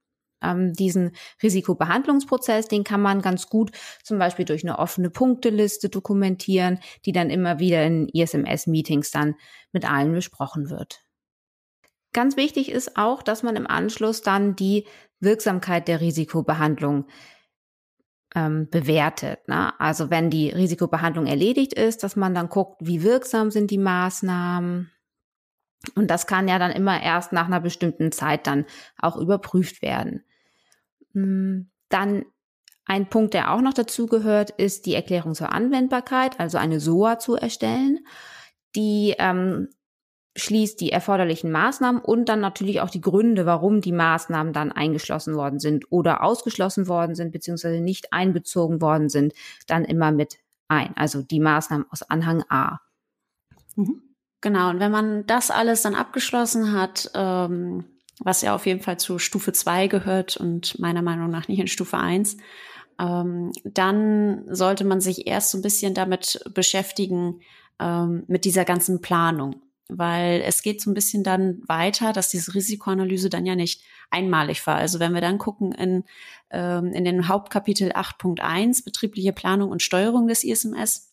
Ähm, 0.42 0.72
diesen 0.72 1.12
Risikobehandlungsprozess, 1.42 2.66
den 2.66 2.82
kann 2.82 3.02
man 3.02 3.20
ganz 3.20 3.48
gut 3.48 3.70
zum 4.02 4.18
Beispiel 4.18 4.46
durch 4.46 4.64
eine 4.64 4.78
offene 4.78 5.10
Punkteliste 5.10 5.90
dokumentieren, 5.90 6.80
die 7.04 7.12
dann 7.12 7.30
immer 7.30 7.58
wieder 7.58 7.84
in 7.84 8.08
ISMS-Meetings 8.08 9.10
dann 9.10 9.34
mit 9.72 9.88
allen 9.90 10.12
besprochen 10.12 10.70
wird. 10.70 11.02
Ganz 12.12 12.36
wichtig 12.38 12.70
ist 12.70 12.96
auch, 12.96 13.22
dass 13.22 13.42
man 13.42 13.56
im 13.56 13.66
Anschluss 13.66 14.22
dann 14.22 14.56
die 14.56 14.86
Wirksamkeit 15.20 15.88
der 15.88 16.00
Risikobehandlung 16.00 17.06
ähm, 18.34 18.68
bewertet. 18.70 19.46
Ne? 19.48 19.78
Also 19.78 20.10
wenn 20.10 20.30
die 20.30 20.50
Risikobehandlung 20.50 21.26
erledigt 21.26 21.74
ist, 21.74 22.02
dass 22.02 22.16
man 22.16 22.34
dann 22.34 22.48
guckt, 22.48 22.80
wie 22.80 23.02
wirksam 23.02 23.50
sind 23.50 23.70
die 23.70 23.78
Maßnahmen. 23.78 24.90
Und 25.94 26.10
das 26.10 26.26
kann 26.26 26.48
ja 26.48 26.58
dann 26.58 26.72
immer 26.72 27.02
erst 27.02 27.32
nach 27.32 27.46
einer 27.46 27.60
bestimmten 27.60 28.12
Zeit 28.12 28.46
dann 28.46 28.64
auch 28.98 29.16
überprüft 29.16 29.82
werden. 29.82 30.24
Hm, 31.12 31.70
dann 31.88 32.24
ein 32.86 33.08
Punkt, 33.08 33.34
der 33.34 33.52
auch 33.52 33.60
noch 33.60 33.74
dazu 33.74 34.06
gehört, 34.06 34.50
ist 34.50 34.86
die 34.86 34.94
Erklärung 34.94 35.34
zur 35.34 35.52
Anwendbarkeit, 35.52 36.38
also 36.38 36.56
eine 36.58 36.80
SOA 36.80 37.18
zu 37.18 37.34
erstellen. 37.34 37.98
Die 38.76 39.14
ähm, 39.18 39.68
schließt 40.36 40.80
die 40.80 40.92
erforderlichen 40.92 41.50
Maßnahmen 41.50 42.00
und 42.00 42.28
dann 42.28 42.40
natürlich 42.40 42.80
auch 42.80 42.90
die 42.90 43.00
Gründe, 43.00 43.46
warum 43.46 43.80
die 43.80 43.92
Maßnahmen 43.92 44.52
dann 44.52 44.70
eingeschlossen 44.70 45.34
worden 45.34 45.58
sind 45.58 45.90
oder 45.90 46.22
ausgeschlossen 46.22 46.86
worden 46.86 47.14
sind, 47.14 47.32
beziehungsweise 47.32 47.80
nicht 47.80 48.12
einbezogen 48.12 48.80
worden 48.80 49.08
sind, 49.08 49.32
dann 49.66 49.84
immer 49.84 50.12
mit 50.12 50.38
ein. 50.68 50.96
Also 50.96 51.22
die 51.22 51.40
Maßnahmen 51.40 51.86
aus 51.90 52.02
Anhang 52.02 52.44
A. 52.48 52.80
Mhm. 53.74 54.02
Genau, 54.46 54.70
und 54.70 54.78
wenn 54.78 54.92
man 54.92 55.26
das 55.26 55.50
alles 55.50 55.82
dann 55.82 55.96
abgeschlossen 55.96 56.72
hat, 56.72 57.10
ähm, 57.14 57.82
was 58.20 58.42
ja 58.42 58.54
auf 58.54 58.64
jeden 58.64 58.80
Fall 58.80 58.96
zu 58.96 59.18
Stufe 59.18 59.52
2 59.52 59.88
gehört 59.88 60.36
und 60.36 60.78
meiner 60.78 61.02
Meinung 61.02 61.30
nach 61.30 61.48
nicht 61.48 61.58
in 61.58 61.66
Stufe 61.66 61.98
1, 61.98 62.36
ähm, 63.00 63.50
dann 63.64 64.44
sollte 64.46 64.84
man 64.84 65.00
sich 65.00 65.26
erst 65.26 65.50
so 65.50 65.58
ein 65.58 65.62
bisschen 65.62 65.94
damit 65.94 66.38
beschäftigen, 66.54 67.40
ähm, 67.80 68.22
mit 68.28 68.44
dieser 68.44 68.64
ganzen 68.64 69.00
Planung 69.00 69.62
weil 69.88 70.42
es 70.44 70.62
geht 70.62 70.80
so 70.80 70.90
ein 70.90 70.94
bisschen 70.94 71.22
dann 71.22 71.62
weiter, 71.68 72.12
dass 72.12 72.28
diese 72.28 72.54
Risikoanalyse 72.54 73.30
dann 73.30 73.46
ja 73.46 73.54
nicht 73.54 73.82
einmalig 74.10 74.66
war. 74.66 74.74
Also 74.74 74.98
wenn 74.98 75.14
wir 75.14 75.20
dann 75.20 75.38
gucken 75.38 75.70
in, 75.70 76.02
ähm, 76.50 76.92
in 76.92 77.04
den 77.04 77.28
Hauptkapitel 77.28 77.92
8.1 77.92 78.84
betriebliche 78.84 79.32
Planung 79.32 79.70
und 79.70 79.82
Steuerung 79.82 80.26
des 80.26 80.42
ISMS, 80.42 81.12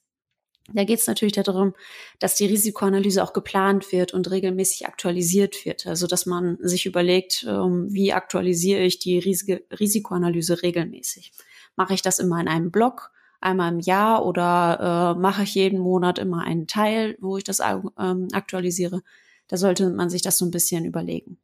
da 0.72 0.86
geht 0.86 1.00
es 1.00 1.08
natürlich 1.08 1.34
darum, 1.34 1.74
dass 2.20 2.36
die 2.36 2.46
Risikoanalyse 2.46 3.22
auch 3.22 3.34
geplant 3.34 3.92
wird 3.92 4.14
und 4.14 4.32
regelmäßig 4.32 4.88
aktualisiert 4.88 5.66
wird. 5.66 5.86
Also 5.88 6.08
dass 6.08 6.26
man 6.26 6.58
sich 6.62 6.86
überlegt, 6.86 7.46
ähm, 7.48 7.88
wie 7.92 8.14
aktualisiere 8.14 8.82
ich 8.82 9.00
die 9.00 9.20
Risikoanalyse 9.20 10.62
regelmäßig. 10.62 11.34
Mache 11.76 11.94
ich 11.94 12.02
das 12.02 12.20
immer 12.20 12.40
in 12.40 12.48
einem 12.48 12.72
Blog? 12.72 13.12
einmal 13.44 13.74
im 13.74 13.80
Jahr 13.80 14.26
oder 14.26 15.16
äh, 15.16 15.20
mache 15.20 15.44
ich 15.44 15.56
jeden 15.56 15.80
Monat 15.80 16.18
immer 16.18 16.44
einen 16.44 16.68
Teil, 16.68 17.18
wo 17.20 17.38
ich 17.38 17.44
das 17.44 17.60
ähm, 17.60 18.28
aktualisiere. 18.32 19.02
Da 19.48 19.58
sollte 19.58 19.90
man 19.90 20.10
sich 20.10 20.22
das 20.22 20.38
so 20.38 20.46
ein 20.46 20.52
bisschen 20.52 20.86
überlegen. 20.86 21.38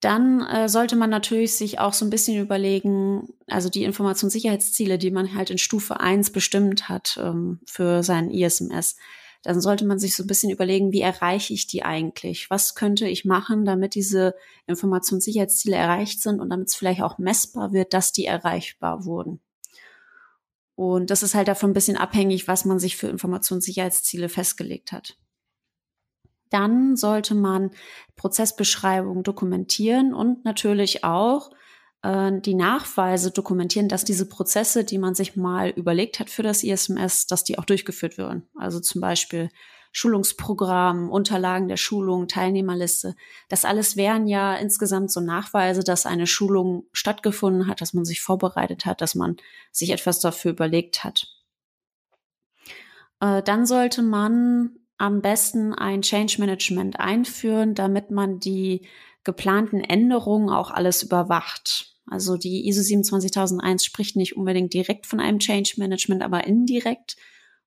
Dann 0.00 0.40
äh, 0.40 0.68
sollte 0.68 0.96
man 0.96 1.10
natürlich 1.10 1.54
sich 1.54 1.78
auch 1.78 1.92
so 1.92 2.06
ein 2.06 2.10
bisschen 2.10 2.40
überlegen, 2.40 3.28
also 3.46 3.68
die 3.68 3.84
Informationssicherheitsziele, 3.84 4.96
die 4.96 5.10
man 5.10 5.34
halt 5.34 5.50
in 5.50 5.58
Stufe 5.58 6.00
1 6.00 6.30
bestimmt 6.30 6.88
hat 6.88 7.18
ähm, 7.22 7.60
für 7.66 8.02
sein 8.02 8.30
ISMS, 8.30 8.96
dann 9.42 9.60
sollte 9.60 9.86
man 9.86 9.98
sich 9.98 10.16
so 10.16 10.22
ein 10.22 10.26
bisschen 10.26 10.50
überlegen, 10.50 10.92
wie 10.92 11.00
erreiche 11.00 11.54
ich 11.54 11.66
die 11.66 11.82
eigentlich? 11.82 12.50
Was 12.50 12.74
könnte 12.74 13.08
ich 13.08 13.24
machen, 13.24 13.64
damit 13.64 13.94
diese 13.94 14.34
Informationssicherheitsziele 14.66 15.76
erreicht 15.76 16.22
sind 16.22 16.40
und 16.40 16.50
damit 16.50 16.68
es 16.68 16.74
vielleicht 16.74 17.02
auch 17.02 17.18
messbar 17.18 17.72
wird, 17.72 17.94
dass 17.94 18.12
die 18.12 18.26
erreichbar 18.26 19.04
wurden? 19.04 19.40
Und 20.74 21.10
das 21.10 21.22
ist 21.22 21.34
halt 21.34 21.48
davon 21.48 21.70
ein 21.70 21.74
bisschen 21.74 21.98
abhängig, 21.98 22.48
was 22.48 22.64
man 22.64 22.78
sich 22.78 22.96
für 22.96 23.08
Informationssicherheitsziele 23.08 24.30
festgelegt 24.30 24.92
hat. 24.92 25.18
Dann 26.50 26.96
sollte 26.96 27.34
man 27.34 27.70
Prozessbeschreibungen 28.16 29.22
dokumentieren 29.22 30.12
und 30.12 30.44
natürlich 30.44 31.04
auch 31.04 31.50
äh, 32.02 32.32
die 32.40 32.54
Nachweise 32.54 33.30
dokumentieren, 33.30 33.88
dass 33.88 34.04
diese 34.04 34.28
Prozesse, 34.28 34.84
die 34.84 34.98
man 34.98 35.14
sich 35.14 35.36
mal 35.36 35.70
überlegt 35.70 36.20
hat 36.20 36.30
für 36.30 36.42
das 36.42 36.62
ISMS, 36.62 37.26
dass 37.26 37.44
die 37.44 37.58
auch 37.58 37.64
durchgeführt 37.64 38.18
würden. 38.18 38.48
Also 38.56 38.80
zum 38.80 39.00
Beispiel 39.00 39.48
Schulungsprogramm, 39.92 41.10
Unterlagen 41.10 41.66
der 41.68 41.76
Schulung, 41.76 42.28
Teilnehmerliste. 42.28 43.16
Das 43.48 43.64
alles 43.64 43.96
wären 43.96 44.28
ja 44.28 44.54
insgesamt 44.54 45.10
so 45.10 45.20
Nachweise, 45.20 45.82
dass 45.82 46.06
eine 46.06 46.28
Schulung 46.28 46.84
stattgefunden 46.92 47.66
hat, 47.66 47.80
dass 47.80 47.92
man 47.92 48.04
sich 48.04 48.20
vorbereitet 48.20 48.86
hat, 48.86 49.00
dass 49.00 49.14
man 49.14 49.36
sich 49.72 49.90
etwas 49.90 50.20
dafür 50.20 50.52
überlegt 50.52 51.02
hat. 51.02 51.26
Äh, 53.20 53.42
dann 53.42 53.66
sollte 53.66 54.02
man 54.02 54.76
am 55.00 55.22
besten 55.22 55.72
ein 55.72 56.02
Change 56.02 56.36
Management 56.38 57.00
einführen, 57.00 57.74
damit 57.74 58.10
man 58.10 58.38
die 58.38 58.86
geplanten 59.24 59.80
Änderungen 59.80 60.50
auch 60.50 60.70
alles 60.70 61.02
überwacht. 61.02 61.96
Also 62.06 62.36
die 62.36 62.68
ISO 62.68 62.82
27001 62.82 63.84
spricht 63.84 64.16
nicht 64.16 64.36
unbedingt 64.36 64.74
direkt 64.74 65.06
von 65.06 65.18
einem 65.18 65.38
Change 65.38 65.74
Management, 65.78 66.22
aber 66.22 66.46
indirekt. 66.46 67.16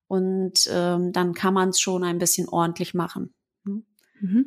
Und 0.06 0.68
ähm, 0.70 1.12
dann 1.12 1.34
kann 1.34 1.54
man 1.54 1.70
es 1.70 1.80
schon 1.80 2.04
ein 2.04 2.18
bisschen 2.18 2.48
ordentlich 2.48 2.94
machen. 2.94 3.34
Hm? 3.64 3.84
Mhm. 4.20 4.46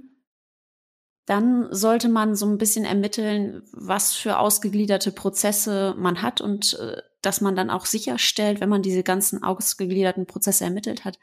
Dann 1.26 1.68
sollte 1.72 2.08
man 2.08 2.36
so 2.36 2.46
ein 2.46 2.58
bisschen 2.58 2.86
ermitteln, 2.86 3.64
was 3.74 4.14
für 4.14 4.40
ausgegliederte 4.40 5.12
Prozesse 5.12 5.94
man 5.98 6.22
hat 6.22 6.40
und 6.40 6.76
äh, 6.80 7.02
dass 7.22 7.42
man 7.42 7.58
dann 7.58 7.70
auch 7.70 7.86
sicherstellt, 7.86 8.62
wenn 8.62 8.70
man 8.70 8.82
diese 8.82 9.04
ganzen 9.04 9.44
ausgegliederten 9.44 10.26
Prozesse 10.26 10.64
ermittelt 10.64 11.04
hat, 11.04 11.20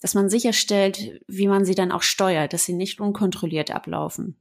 dass 0.00 0.14
man 0.14 0.28
sicherstellt, 0.28 1.20
wie 1.26 1.48
man 1.48 1.64
sie 1.64 1.74
dann 1.74 1.92
auch 1.92 2.02
steuert, 2.02 2.52
dass 2.52 2.64
sie 2.64 2.72
nicht 2.72 3.00
unkontrolliert 3.00 3.70
ablaufen. 3.70 4.36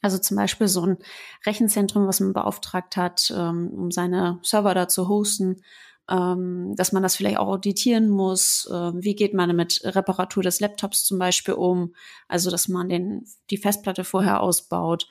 Also 0.00 0.18
zum 0.18 0.36
Beispiel 0.36 0.68
so 0.68 0.82
ein 0.82 0.98
Rechenzentrum, 1.44 2.06
was 2.06 2.20
man 2.20 2.32
beauftragt 2.32 2.96
hat, 2.96 3.32
ähm, 3.36 3.68
um 3.68 3.90
seine 3.90 4.38
Server 4.42 4.74
da 4.74 4.86
zu 4.86 5.08
hosten, 5.08 5.62
ähm, 6.08 6.74
dass 6.76 6.92
man 6.92 7.02
das 7.02 7.16
vielleicht 7.16 7.38
auch 7.38 7.48
auditieren 7.48 8.08
muss. 8.08 8.68
Ähm, 8.72 9.02
wie 9.02 9.16
geht 9.16 9.34
man 9.34 9.54
mit 9.56 9.80
Reparatur 9.84 10.42
des 10.42 10.60
Laptops 10.60 11.04
zum 11.04 11.18
Beispiel 11.18 11.54
um? 11.54 11.94
Also, 12.28 12.50
dass 12.50 12.68
man 12.68 12.88
den, 12.88 13.24
die 13.50 13.58
Festplatte 13.58 14.04
vorher 14.04 14.40
ausbaut. 14.40 15.08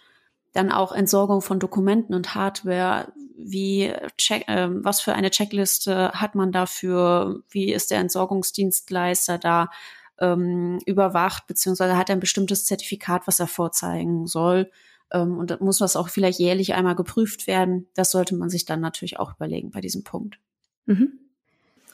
Dann 0.58 0.72
auch 0.72 0.92
Entsorgung 0.92 1.44
von 1.44 1.60
Dokumenten 1.60 2.16
und 2.16 2.34
Hardware. 2.34 3.14
Wie 3.38 3.94
check, 4.18 4.48
äh, 4.48 4.68
was 4.72 5.02
für 5.02 5.14
eine 5.14 5.30
Checkliste 5.30 6.12
hat 6.14 6.34
man 6.34 6.52
dafür? 6.52 7.44
Wie 7.48 7.72
ist 7.72 7.92
der 7.92 8.00
Entsorgungsdienstleister 8.00 9.38
da 9.38 9.70
ähm, 10.18 10.80
überwacht? 10.88 11.46
Beziehungsweise 11.46 11.96
hat 11.96 12.10
er 12.10 12.16
ein 12.16 12.20
bestimmtes 12.22 12.66
Zertifikat, 12.66 13.28
was 13.28 13.40
er 13.40 13.46
vorzeigen 13.46 14.26
soll? 14.26 14.72
Ähm, 15.12 15.38
und 15.38 15.62
muss 15.62 15.78
das 15.78 15.96
auch 15.96 16.10
vielleicht 16.10 16.40
jährlich 16.40 16.74
einmal 16.74 16.96
geprüft 16.96 17.46
werden? 17.46 17.88
Das 17.94 18.10
sollte 18.10 18.36
man 18.36 18.50
sich 18.50 18.66
dann 18.66 18.82
natürlich 18.82 19.20
auch 19.20 19.36
überlegen 19.36 19.70
bei 19.70 19.80
diesem 19.80 20.04
Punkt. 20.04 20.40
Mhm. 20.88 21.20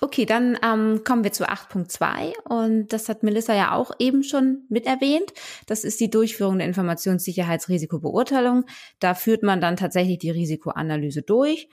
Okay, 0.04 0.26
dann 0.26 0.60
ähm, 0.62 1.06
kommen 1.06 1.24
wir 1.24 1.32
zu 1.32 1.48
8.2 1.48 2.38
und 2.50 2.92
das 2.92 3.08
hat 3.08 3.24
Melissa 3.24 3.56
ja 3.56 3.74
auch 3.74 3.92
eben 4.00 4.24
schon 4.24 4.66
mit 4.68 4.86
erwähnt. 4.86 5.32
Das 5.66 5.86
ist 5.86 5.98
die 6.02 6.10
Durchführung 6.10 6.58
der 6.58 6.68
Informationssicherheitsrisikobeurteilung. 6.68 8.66
Da 9.00 9.14
führt 9.14 9.44
man 9.44 9.62
dann 9.62 9.78
tatsächlich 9.78 10.18
die 10.18 10.32
Risikoanalyse 10.32 11.22
durch 11.22 11.70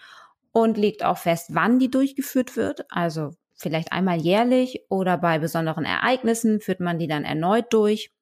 und 0.53 0.79
legt 0.79 1.05
auch 1.05 1.19
fest, 1.19 1.49
wann 1.55 1.81
die 1.81 1.91
durchgeführt 1.91 2.55
wird. 2.55 2.87
Also 2.89 3.33
vielleicht 3.57 3.91
einmal 3.91 4.21
jährlich 4.21 4.85
oder 4.91 5.19
bei 5.19 5.41
besonderen 5.41 5.85
Ereignissen 5.85 6.61
führt 6.61 6.79
man 6.79 7.01
die 7.01 7.09
dann 7.09 7.25
erneut 7.25 7.73
durch. 7.73 8.13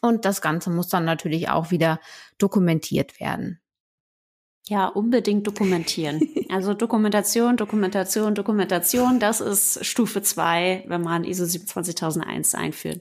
Und 0.00 0.24
das 0.24 0.40
Ganze 0.40 0.70
muss 0.70 0.88
dann 0.88 1.04
natürlich 1.04 1.50
auch 1.50 1.70
wieder 1.70 2.00
dokumentiert 2.38 3.20
werden. 3.20 3.60
Ja, 4.68 4.86
unbedingt 4.86 5.46
dokumentieren. 5.46 6.20
Also 6.52 6.74
Dokumentation, 6.74 7.56
Dokumentation, 7.56 8.34
Dokumentation, 8.34 9.18
das 9.18 9.40
ist 9.40 9.86
Stufe 9.86 10.20
zwei, 10.20 10.84
wenn 10.86 11.00
man 11.00 11.24
ISO 11.24 11.46
27001 11.46 12.54
einführt. 12.54 13.00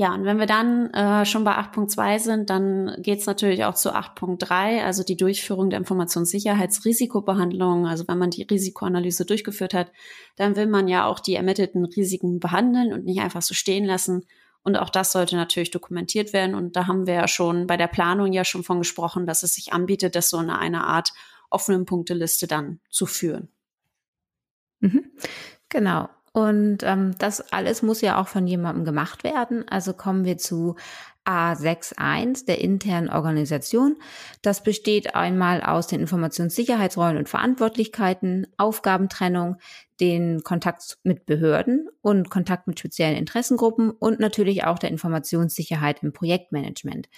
Ja, 0.00 0.14
und 0.14 0.24
wenn 0.24 0.38
wir 0.38 0.46
dann 0.46 0.94
äh, 0.94 1.26
schon 1.26 1.42
bei 1.42 1.58
8.2 1.58 2.20
sind, 2.20 2.50
dann 2.50 2.94
geht's 2.98 3.26
natürlich 3.26 3.64
auch 3.64 3.74
zu 3.74 3.92
8.3, 3.92 4.84
also 4.84 5.02
die 5.02 5.16
Durchführung 5.16 5.70
der 5.70 5.80
Informationssicherheitsrisikobehandlung. 5.80 7.84
Also 7.84 8.06
wenn 8.06 8.18
man 8.18 8.30
die 8.30 8.44
Risikoanalyse 8.44 9.24
durchgeführt 9.24 9.74
hat, 9.74 9.90
dann 10.36 10.54
will 10.54 10.68
man 10.68 10.86
ja 10.86 11.06
auch 11.06 11.18
die 11.18 11.34
ermittelten 11.34 11.84
Risiken 11.84 12.38
behandeln 12.38 12.92
und 12.92 13.06
nicht 13.06 13.20
einfach 13.20 13.42
so 13.42 13.54
stehen 13.54 13.84
lassen. 13.84 14.22
Und 14.62 14.76
auch 14.76 14.90
das 14.90 15.12
sollte 15.12 15.36
natürlich 15.36 15.70
dokumentiert 15.70 16.32
werden. 16.32 16.54
Und 16.54 16.76
da 16.76 16.86
haben 16.86 17.06
wir 17.06 17.14
ja 17.14 17.28
schon 17.28 17.66
bei 17.66 17.76
der 17.76 17.86
Planung 17.86 18.32
ja 18.32 18.44
schon 18.44 18.64
von 18.64 18.78
gesprochen, 18.78 19.26
dass 19.26 19.42
es 19.42 19.54
sich 19.54 19.72
anbietet, 19.72 20.14
das 20.14 20.30
so 20.30 20.38
in 20.38 20.50
einer 20.50 20.86
Art 20.86 21.12
offenen 21.50 21.86
Punkteliste 21.86 22.46
dann 22.46 22.80
zu 22.90 23.06
führen. 23.06 23.48
Mhm. 24.80 25.10
Genau. 25.68 26.08
Und 26.38 26.84
ähm, 26.84 27.16
das 27.18 27.52
alles 27.52 27.82
muss 27.82 28.00
ja 28.00 28.20
auch 28.20 28.28
von 28.28 28.46
jemandem 28.46 28.84
gemacht 28.84 29.24
werden. 29.24 29.66
Also 29.68 29.92
kommen 29.92 30.24
wir 30.24 30.38
zu 30.38 30.76
A61 31.24 32.46
der 32.46 32.60
internen 32.60 33.10
Organisation. 33.10 33.96
Das 34.40 34.62
besteht 34.62 35.16
einmal 35.16 35.62
aus 35.62 35.88
den 35.88 35.98
Informationssicherheitsrollen 35.98 37.16
und 37.16 37.28
Verantwortlichkeiten, 37.28 38.46
Aufgabentrennung, 38.56 39.56
den 39.98 40.44
Kontakt 40.44 40.98
mit 41.02 41.26
Behörden 41.26 41.88
und 42.02 42.30
Kontakt 42.30 42.68
mit 42.68 42.78
speziellen 42.78 43.16
Interessengruppen 43.16 43.90
und 43.90 44.20
natürlich 44.20 44.62
auch 44.62 44.78
der 44.78 44.92
Informationssicherheit 44.92 46.04
im 46.04 46.12
Projektmanagement. 46.12 47.08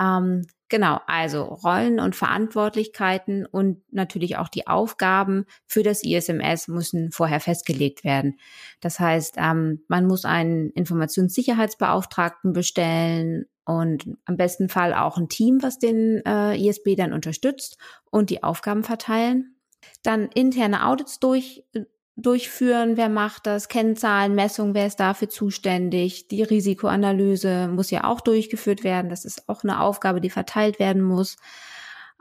Ähm, 0.00 0.46
genau, 0.68 1.00
also 1.06 1.42
Rollen 1.42 2.00
und 2.00 2.16
Verantwortlichkeiten 2.16 3.46
und 3.46 3.82
natürlich 3.92 4.36
auch 4.36 4.48
die 4.48 4.66
Aufgaben 4.66 5.44
für 5.66 5.82
das 5.82 6.02
ISMS 6.02 6.68
müssen 6.68 7.12
vorher 7.12 7.40
festgelegt 7.40 8.04
werden. 8.04 8.38
Das 8.80 8.98
heißt, 8.98 9.34
ähm, 9.38 9.84
man 9.88 10.06
muss 10.06 10.24
einen 10.24 10.70
Informationssicherheitsbeauftragten 10.70 12.52
bestellen 12.52 13.46
und 13.64 14.06
am 14.24 14.36
besten 14.36 14.68
Fall 14.68 14.92
auch 14.94 15.18
ein 15.18 15.28
Team, 15.28 15.62
was 15.62 15.78
den 15.78 16.22
äh, 16.26 16.56
ISB 16.56 16.96
dann 16.96 17.12
unterstützt 17.12 17.78
und 18.10 18.30
die 18.30 18.42
Aufgaben 18.42 18.82
verteilen. 18.82 19.56
Dann 20.02 20.28
interne 20.34 20.86
Audits 20.86 21.20
durch, 21.20 21.64
durchführen, 22.16 22.96
wer 22.96 23.08
macht 23.08 23.46
das, 23.46 23.68
Kennzahlen, 23.68 24.34
Messung, 24.34 24.74
wer 24.74 24.86
ist 24.86 25.00
dafür 25.00 25.28
zuständig, 25.28 26.28
die 26.28 26.42
Risikoanalyse 26.42 27.68
muss 27.68 27.90
ja 27.90 28.04
auch 28.04 28.20
durchgeführt 28.20 28.84
werden, 28.84 29.08
das 29.08 29.24
ist 29.24 29.48
auch 29.48 29.64
eine 29.64 29.80
Aufgabe, 29.80 30.20
die 30.20 30.30
verteilt 30.30 30.78
werden 30.78 31.02
muss. 31.02 31.36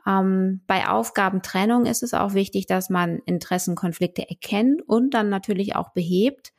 Ähm, 0.08 0.62
bei 0.66 0.88
Aufgabentrennung 0.88 1.86
ist 1.86 2.04
es 2.04 2.14
auch 2.14 2.34
wichtig, 2.34 2.68
dass 2.68 2.90
man 2.90 3.20
Interessenkonflikte 3.26 4.28
erkennt 4.28 4.82
und 4.88 5.14
dann 5.14 5.30
natürlich 5.30 5.76
auch 5.76 5.90
behebt. 5.90 6.54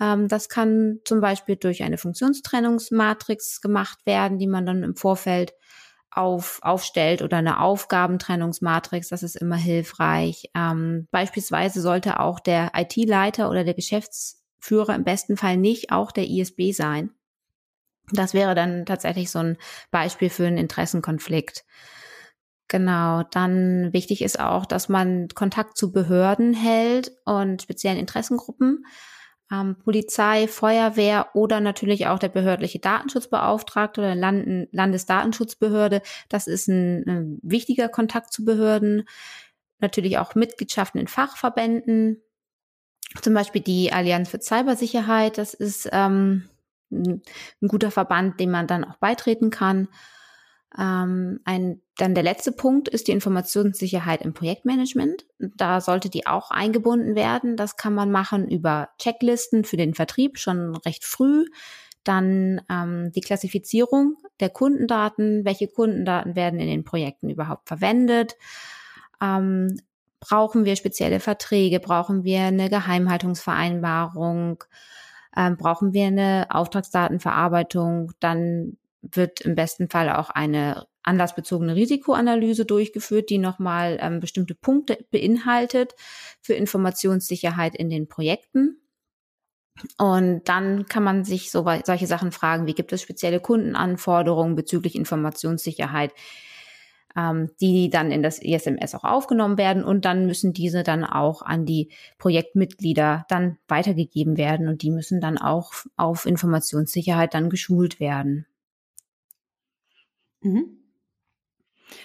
Ähm, 0.00 0.28
das 0.28 0.48
kann 0.48 1.00
zum 1.04 1.20
Beispiel 1.20 1.56
durch 1.56 1.82
eine 1.82 1.98
Funktionstrennungsmatrix 1.98 3.60
gemacht 3.60 4.06
werden, 4.06 4.38
die 4.38 4.46
man 4.46 4.64
dann 4.64 4.82
im 4.82 4.96
Vorfeld 4.96 5.52
auf, 6.12 6.58
aufstellt 6.62 7.22
oder 7.22 7.36
eine 7.36 7.60
Aufgabentrennungsmatrix, 7.60 9.08
das 9.08 9.22
ist 9.22 9.36
immer 9.36 9.56
hilfreich. 9.56 10.50
Ähm, 10.54 11.06
beispielsweise 11.10 11.80
sollte 11.80 12.20
auch 12.20 12.40
der 12.40 12.72
IT-Leiter 12.74 13.50
oder 13.50 13.64
der 13.64 13.74
Geschäftsführer 13.74 14.94
im 14.94 15.04
besten 15.04 15.36
Fall 15.36 15.56
nicht 15.56 15.92
auch 15.92 16.12
der 16.12 16.26
ISB 16.28 16.72
sein. 16.72 17.10
Das 18.12 18.34
wäre 18.34 18.54
dann 18.54 18.86
tatsächlich 18.86 19.30
so 19.30 19.38
ein 19.38 19.56
Beispiel 19.90 20.30
für 20.30 20.46
einen 20.46 20.58
Interessenkonflikt. 20.58 21.64
Genau, 22.66 23.24
dann 23.24 23.92
wichtig 23.92 24.22
ist 24.22 24.38
auch, 24.38 24.64
dass 24.64 24.88
man 24.88 25.28
Kontakt 25.34 25.76
zu 25.76 25.92
Behörden 25.92 26.54
hält 26.54 27.12
und 27.24 27.62
speziellen 27.62 27.98
Interessengruppen 27.98 28.84
ähm, 29.52 29.76
Polizei, 29.76 30.46
Feuerwehr 30.48 31.28
oder 31.34 31.60
natürlich 31.60 32.06
auch 32.06 32.18
der 32.18 32.28
behördliche 32.28 32.78
Datenschutzbeauftragte 32.78 34.00
oder 34.00 34.14
Land 34.14 34.68
Landesdatenschutzbehörde. 34.72 36.02
Das 36.28 36.46
ist 36.46 36.68
ein, 36.68 37.04
ein 37.08 37.38
wichtiger 37.42 37.88
Kontakt 37.88 38.32
zu 38.32 38.44
Behörden. 38.44 39.08
Natürlich 39.78 40.18
auch 40.18 40.34
Mitgliedschaften 40.34 41.00
in 41.00 41.08
Fachverbänden, 41.08 42.22
zum 43.22 43.34
Beispiel 43.34 43.62
die 43.62 43.92
Allianz 43.92 44.28
für 44.28 44.40
Cybersicherheit. 44.40 45.38
Das 45.38 45.54
ist 45.54 45.88
ähm, 45.90 46.48
ein 46.90 47.22
guter 47.66 47.90
Verband, 47.90 48.40
dem 48.40 48.50
man 48.50 48.66
dann 48.66 48.84
auch 48.84 48.96
beitreten 48.96 49.50
kann. 49.50 49.88
Ähm, 50.78 51.40
ein, 51.44 51.80
dann 51.96 52.14
der 52.14 52.22
letzte 52.22 52.52
Punkt 52.52 52.88
ist 52.88 53.08
die 53.08 53.12
Informationssicherheit 53.12 54.22
im 54.22 54.34
Projektmanagement. 54.34 55.26
Da 55.38 55.80
sollte 55.80 56.10
die 56.10 56.26
auch 56.26 56.50
eingebunden 56.50 57.14
werden. 57.14 57.56
Das 57.56 57.76
kann 57.76 57.94
man 57.94 58.10
machen 58.12 58.48
über 58.48 58.88
Checklisten 58.98 59.64
für 59.64 59.76
den 59.76 59.94
Vertrieb 59.94 60.38
schon 60.38 60.76
recht 60.76 61.04
früh. 61.04 61.46
Dann 62.04 62.62
ähm, 62.70 63.12
die 63.12 63.20
Klassifizierung 63.20 64.16
der 64.38 64.48
Kundendaten. 64.50 65.44
Welche 65.44 65.68
Kundendaten 65.68 66.36
werden 66.36 66.60
in 66.60 66.68
den 66.68 66.84
Projekten 66.84 67.28
überhaupt 67.28 67.68
verwendet? 67.68 68.36
Ähm, 69.20 69.80
brauchen 70.20 70.64
wir 70.64 70.76
spezielle 70.76 71.20
Verträge? 71.20 71.80
Brauchen 71.80 72.24
wir 72.24 72.42
eine 72.42 72.70
Geheimhaltungsvereinbarung? 72.70 74.64
Ähm, 75.36 75.56
brauchen 75.56 75.92
wir 75.92 76.06
eine 76.06 76.46
Auftragsdatenverarbeitung? 76.50 78.12
Dann 78.20 78.76
wird 79.02 79.40
im 79.42 79.54
besten 79.54 79.88
Fall 79.88 80.10
auch 80.10 80.30
eine 80.30 80.86
anlassbezogene 81.02 81.74
Risikoanalyse 81.74 82.64
durchgeführt, 82.64 83.30
die 83.30 83.38
nochmal 83.38 83.98
ähm, 84.00 84.20
bestimmte 84.20 84.54
Punkte 84.54 84.98
beinhaltet 85.10 85.94
für 86.40 86.54
Informationssicherheit 86.54 87.74
in 87.74 87.88
den 87.88 88.08
Projekten. 88.08 88.80
Und 89.98 90.42
dann 90.44 90.86
kann 90.86 91.02
man 91.02 91.24
sich 91.24 91.50
so, 91.50 91.66
solche 91.84 92.06
Sachen 92.06 92.32
fragen, 92.32 92.66
wie 92.66 92.74
gibt 92.74 92.92
es 92.92 93.00
spezielle 93.00 93.40
Kundenanforderungen 93.40 94.54
bezüglich 94.54 94.94
Informationssicherheit, 94.94 96.12
ähm, 97.16 97.50
die 97.60 97.88
dann 97.88 98.12
in 98.12 98.22
das 98.22 98.40
ISMS 98.40 98.94
auch 98.94 99.04
aufgenommen 99.04 99.56
werden 99.56 99.82
und 99.82 100.04
dann 100.04 100.26
müssen 100.26 100.52
diese 100.52 100.82
dann 100.82 101.04
auch 101.04 101.40
an 101.42 101.64
die 101.64 101.90
Projektmitglieder 102.18 103.24
dann 103.28 103.58
weitergegeben 103.68 104.36
werden 104.36 104.68
und 104.68 104.82
die 104.82 104.90
müssen 104.90 105.20
dann 105.20 105.38
auch 105.38 105.72
auf 105.96 106.26
Informationssicherheit 106.26 107.32
dann 107.32 107.48
geschult 107.48 108.00
werden. 108.00 108.46
Mhm. 110.42 110.76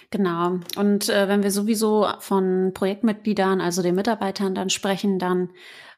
Genau. 0.10 0.60
Und 0.78 1.10
äh, 1.10 1.28
wenn 1.28 1.44
wir 1.44 1.52
sowieso 1.52 2.08
von 2.20 2.72
Projektmitgliedern, 2.74 3.62
also 3.62 3.82
den 3.82 3.96
Mitarbeitern 3.96 4.56
dann 4.56 4.70
sprechen, 4.70 5.20
dann 5.20 5.50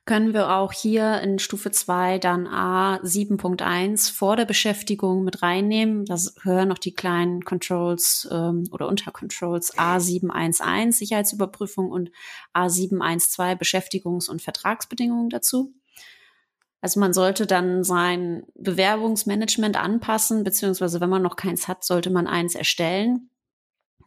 können 0.08 0.34
wir 0.34 0.56
auch 0.56 0.72
hier 0.72 1.22
in 1.22 1.38
Stufe 1.38 1.70
2 1.70 2.18
dann 2.20 2.48
A 2.48 2.96
7.1 3.04 4.14
vor 4.14 4.38
der 4.38 4.46
Beschäftigung 4.46 5.26
mit 5.26 5.42
reinnehmen. 5.42 6.06
Das 6.06 6.36
hören 6.44 6.70
noch 6.70 6.78
die 6.78 6.94
kleinen 6.94 7.44
Controls 7.44 8.28
ähm, 8.32 8.64
oder 8.72 8.88
Untercontrols 8.88 9.78
A711 9.78 10.94
Sicherheitsüberprüfung 10.94 11.92
und 11.92 12.10
A712 12.56 13.60
Beschäftigungs- 13.60 14.30
und 14.30 14.42
Vertragsbedingungen 14.42 15.30
dazu. 15.30 15.74
Also 16.82 17.00
man 17.00 17.14
sollte 17.14 17.48
dann 17.48 17.84
sein 17.84 18.44
Bewerbungsmanagement 18.56 19.78
anpassen, 19.78 20.44
beziehungsweise 20.44 21.02
wenn 21.02 21.10
man 21.10 21.24
noch 21.24 21.36
keins 21.36 21.68
hat, 21.68 21.84
sollte 21.84 22.10
man 22.12 22.28
eins 22.28 22.56
erstellen. 22.56 23.30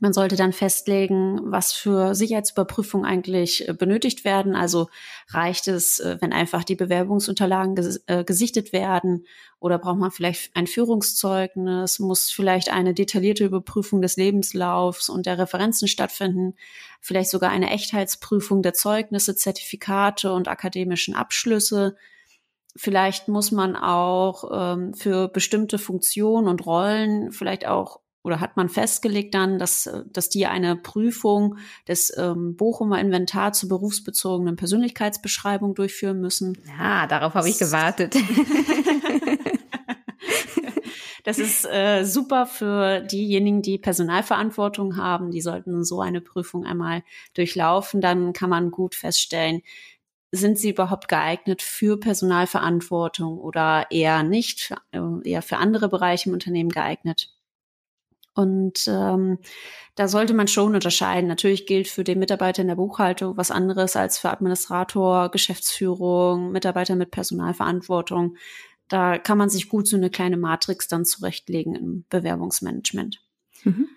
Man 0.03 0.15
sollte 0.15 0.35
dann 0.37 0.55
festlegen, 0.55 1.41
was 1.45 1.75
für 1.75 2.15
Sicherheitsüberprüfungen 2.15 3.05
eigentlich 3.05 3.69
äh, 3.69 3.75
benötigt 3.75 4.25
werden. 4.25 4.57
Also 4.57 4.89
reicht 5.29 5.69
es, 5.69 5.99
äh, 5.99 6.17
wenn 6.21 6.33
einfach 6.33 6.65
die 6.65 6.75
Bewerbungsunterlagen 6.75 7.75
ges 7.75 8.03
äh, 8.07 8.25
gesichtet 8.25 8.73
werden 8.73 9.27
oder 9.59 9.79
braucht 9.79 9.99
man 9.99 10.11
vielleicht 10.11 10.57
ein 10.57 10.67
Führungszeugnis, 10.67 11.99
muss 11.99 12.31
vielleicht 12.31 12.73
eine 12.73 12.95
detaillierte 12.95 13.45
Überprüfung 13.45 14.01
des 14.01 14.17
Lebenslaufs 14.17 15.11
und 15.11 15.27
der 15.27 15.39
Referenzen 15.39 15.87
stattfinden, 15.87 16.55
vielleicht 17.03 17.29
sogar 17.29 17.51
eine 17.51 17.69
Echtheitsprüfung 17.69 18.63
der 18.63 18.73
Zeugnisse, 18.73 19.37
Zertifikate 19.37 20.33
und 20.33 20.49
akademischen 20.49 21.15
Abschlüsse 21.15 21.95
Vielleicht 22.77 23.29
muss 23.29 23.51
man 23.51 23.77
auch 23.77 24.45
ähm, 24.53 24.95
für 24.95 25.29
bestimmte 25.29 25.79
Funktionen 25.79 26.49
und 26.49 26.67
Rollen 26.67 27.33
vielleicht 27.33 27.67
auch 27.67 28.01
oder 28.23 28.41
hat 28.41 28.57
man 28.57 28.69
festgelegt 28.69 29.35
dann, 29.35 29.59
dass, 29.59 29.91
dass 30.13 30.29
die 30.29 30.47
eine 30.47 30.77
Prüfung 30.77 31.57
des 31.89 32.17
ähm, 32.17 32.57
Bochumer 32.57 33.01
Inventar 33.01 33.53
zur 33.53 33.71
berufsbezogenen 33.71 34.57
Persönlichkeitsbeschreibung 34.57 35.75
durchführen 35.75 36.21
müssen. 36.21 36.59
Ja, 36.79 37.07
darauf 37.07 37.35
habe 37.35 37.49
ich 37.49 37.59
gewartet. 37.59 38.15
das 41.25 41.39
ist 41.39 41.65
äh, 41.65 42.05
super 42.05 42.45
für 42.45 43.01
diejenigen, 43.01 43.63
die 43.63 43.79
Personalverantwortung 43.79 44.99
haben. 44.99 45.31
Die 45.31 45.41
sollten 45.41 45.83
so 45.83 46.03
eine 46.03 46.21
Prüfung 46.21 46.67
einmal 46.67 47.03
durchlaufen. 47.33 48.03
Dann 48.03 48.35
kann 48.35 48.51
man 48.51 48.71
gut 48.71 48.95
feststellen, 48.95 49.63
sind 50.33 50.59
sie 50.59 50.71
überhaupt 50.71 51.09
geeignet 51.09 51.63
für 51.63 51.99
Personalverantwortung 51.99 53.39
oder 53.39 53.87
eher 53.91 54.23
nicht, 54.23 54.73
äh, 54.93 55.01
eher 55.25 55.43
für 55.43 55.57
andere 55.57 55.89
Bereiche 55.89 56.29
im 56.29 56.35
Unternehmen 56.35 56.71
geeignet? 56.71 57.35
Und 58.35 58.87
ähm, 58.87 59.39
da 59.97 60.07
sollte 60.09 60.35
man 60.35 60.47
schon 60.47 60.75
unterscheiden. 60.75 61.29
Natürlich 61.29 61.67
gilt 61.67 61.89
für 61.89 62.05
den 62.05 62.21
Mitarbeiter 62.21 62.63
in 62.63 62.69
der 62.69 62.77
Buchhaltung 62.77 63.37
was 63.37 63.51
anderes 63.51 63.97
als 63.97 64.19
für 64.19 64.31
Administrator, 64.31 65.31
Geschäftsführung, 65.31 66.53
Mitarbeiter 66.53 66.95
mit 66.95 67.11
Personalverantwortung. 67.11 68.37
Da 68.89 69.19
kann 69.19 69.37
man 69.37 69.51
sich 69.51 69.69
gut 69.69 69.89
so 69.89 69.97
eine 69.97 70.11
kleine 70.11 70.37
Matrix 70.37 70.89
dann 70.89 71.05
zurechtlegen 71.05 71.75
im 71.75 72.05
Bewerbungsmanagement. 72.09 73.21
Mhm. 73.65 73.89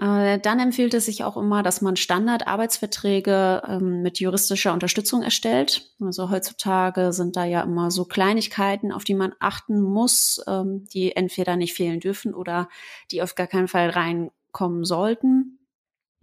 Äh, 0.00 0.38
dann 0.38 0.60
empfiehlt 0.60 0.94
es 0.94 1.06
sich 1.06 1.24
auch 1.24 1.36
immer, 1.36 1.64
dass 1.64 1.80
man 1.80 1.96
Standardarbeitsverträge 1.96 3.62
ähm, 3.66 4.02
mit 4.02 4.20
juristischer 4.20 4.72
Unterstützung 4.72 5.22
erstellt. 5.22 5.90
Also 6.00 6.30
heutzutage 6.30 7.12
sind 7.12 7.36
da 7.36 7.44
ja 7.44 7.62
immer 7.62 7.90
so 7.90 8.04
Kleinigkeiten, 8.04 8.92
auf 8.92 9.02
die 9.02 9.14
man 9.14 9.34
achten 9.40 9.80
muss, 9.80 10.40
ähm, 10.46 10.84
die 10.94 11.16
entweder 11.16 11.56
nicht 11.56 11.74
fehlen 11.74 11.98
dürfen 11.98 12.32
oder 12.32 12.68
die 13.10 13.22
auf 13.22 13.34
gar 13.34 13.48
keinen 13.48 13.66
Fall 13.66 13.90
reinkommen 13.90 14.84
sollten. 14.84 15.57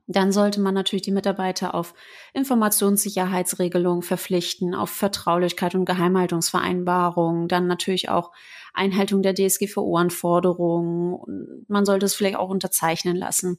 Dann 0.08 0.32
sollte 0.32 0.62
man 0.62 0.76
natürlich 0.76 1.02
die 1.02 1.12
Mitarbeiter 1.12 1.74
auf 1.74 1.96
Informationssicherheitsregelungen 2.34 4.04
verpflichten, 4.04 4.76
auf 4.76 4.91
Vertraulichkeit 4.91 5.74
und 5.74 5.86
Geheimhaltungsvereinbarungen, 5.86 7.48
dann 7.48 7.65
natürlich 7.65 8.10
auch 8.10 8.32
Einhaltung 8.74 9.24
der 9.24 9.34
DSGVO-Anforderungen. 9.34 11.65
Man 11.68 11.86
sollte 11.86 12.06
es 12.06 12.13
vielleicht 12.13 12.38
auch 12.38 12.50
unterzeichnen 12.50 13.15
lassen. 13.15 13.58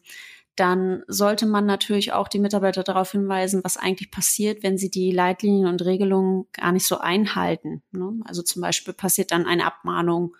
Dann 0.55 1.03
sollte 1.07 1.47
man 1.47 1.67
natürlich 1.67 2.13
auch 2.13 2.29
die 2.29 2.39
Mitarbeiter 2.39 2.83
darauf 2.83 3.13
hinweisen, 3.13 3.63
was 3.63 3.77
eigentlich 3.77 4.11
passiert, 4.11 4.63
wenn 4.63 4.79
sie 4.79 4.91
die 4.91 5.11
Leitlinien 5.11 5.67
und 5.67 5.85
Regelungen 5.85 6.47
gar 6.53 6.73
nicht 6.73 6.87
so 6.87 6.99
einhalten. 6.99 7.83
Ne? 7.93 8.21
Also 8.25 8.43
zum 8.43 8.63
Beispiel 8.63 8.95
passiert 8.95 9.33
dann 9.33 9.47
eine 9.47 9.67
Abmahnung 9.67 10.35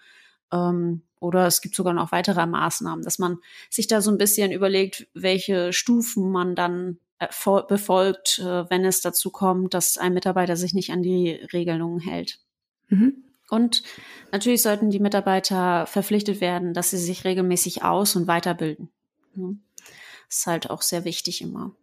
ähm, 0.53 1.03
oder 1.21 1.47
es 1.47 1.61
gibt 1.61 1.75
sogar 1.75 1.93
noch 1.93 2.13
weitere 2.13 2.47
Maßnahmen, 2.47 3.03
dass 3.05 3.19
man 3.19 3.39
sich 3.71 3.87
da 3.87 4.01
so 4.01 4.11
ein 4.11 4.19
bisschen 4.19 4.53
überlegt, 4.53 5.09
welche 5.15 5.73
Stufen 5.73 6.31
man 6.31 6.55
dann 6.55 6.99
befolgt, 7.69 8.39
äh, 8.41 8.69
wenn 8.69 8.85
es 8.85 9.01
dazu 9.01 9.31
kommt, 9.31 9.73
dass 9.75 9.97
ein 9.97 10.13
Mitarbeiter 10.13 10.57
sich 10.57 10.75
nicht 10.75 10.91
an 10.93 11.03
die 11.03 11.33
Regelungen 11.53 12.01
hält. 12.01 12.39
Mhm. 12.89 13.25
Und 13.49 13.83
natürlich 14.33 14.63
sollten 14.63 14.91
die 14.91 15.01
Mitarbeiter 15.01 15.87
verpflichtet 15.87 16.41
werden, 16.41 16.75
dass 16.75 16.91
sie 16.91 16.99
sich 16.99 17.25
regelmäßig 17.25 17.83
aus- 17.85 18.17
und 18.17 18.27
weiterbilden. 18.27 18.91
Das 19.35 20.39
ist 20.39 20.47
halt 20.47 20.71
auch 20.71 20.83
sehr 20.83 21.05
wichtig 21.05 21.41
immer. 21.41 21.75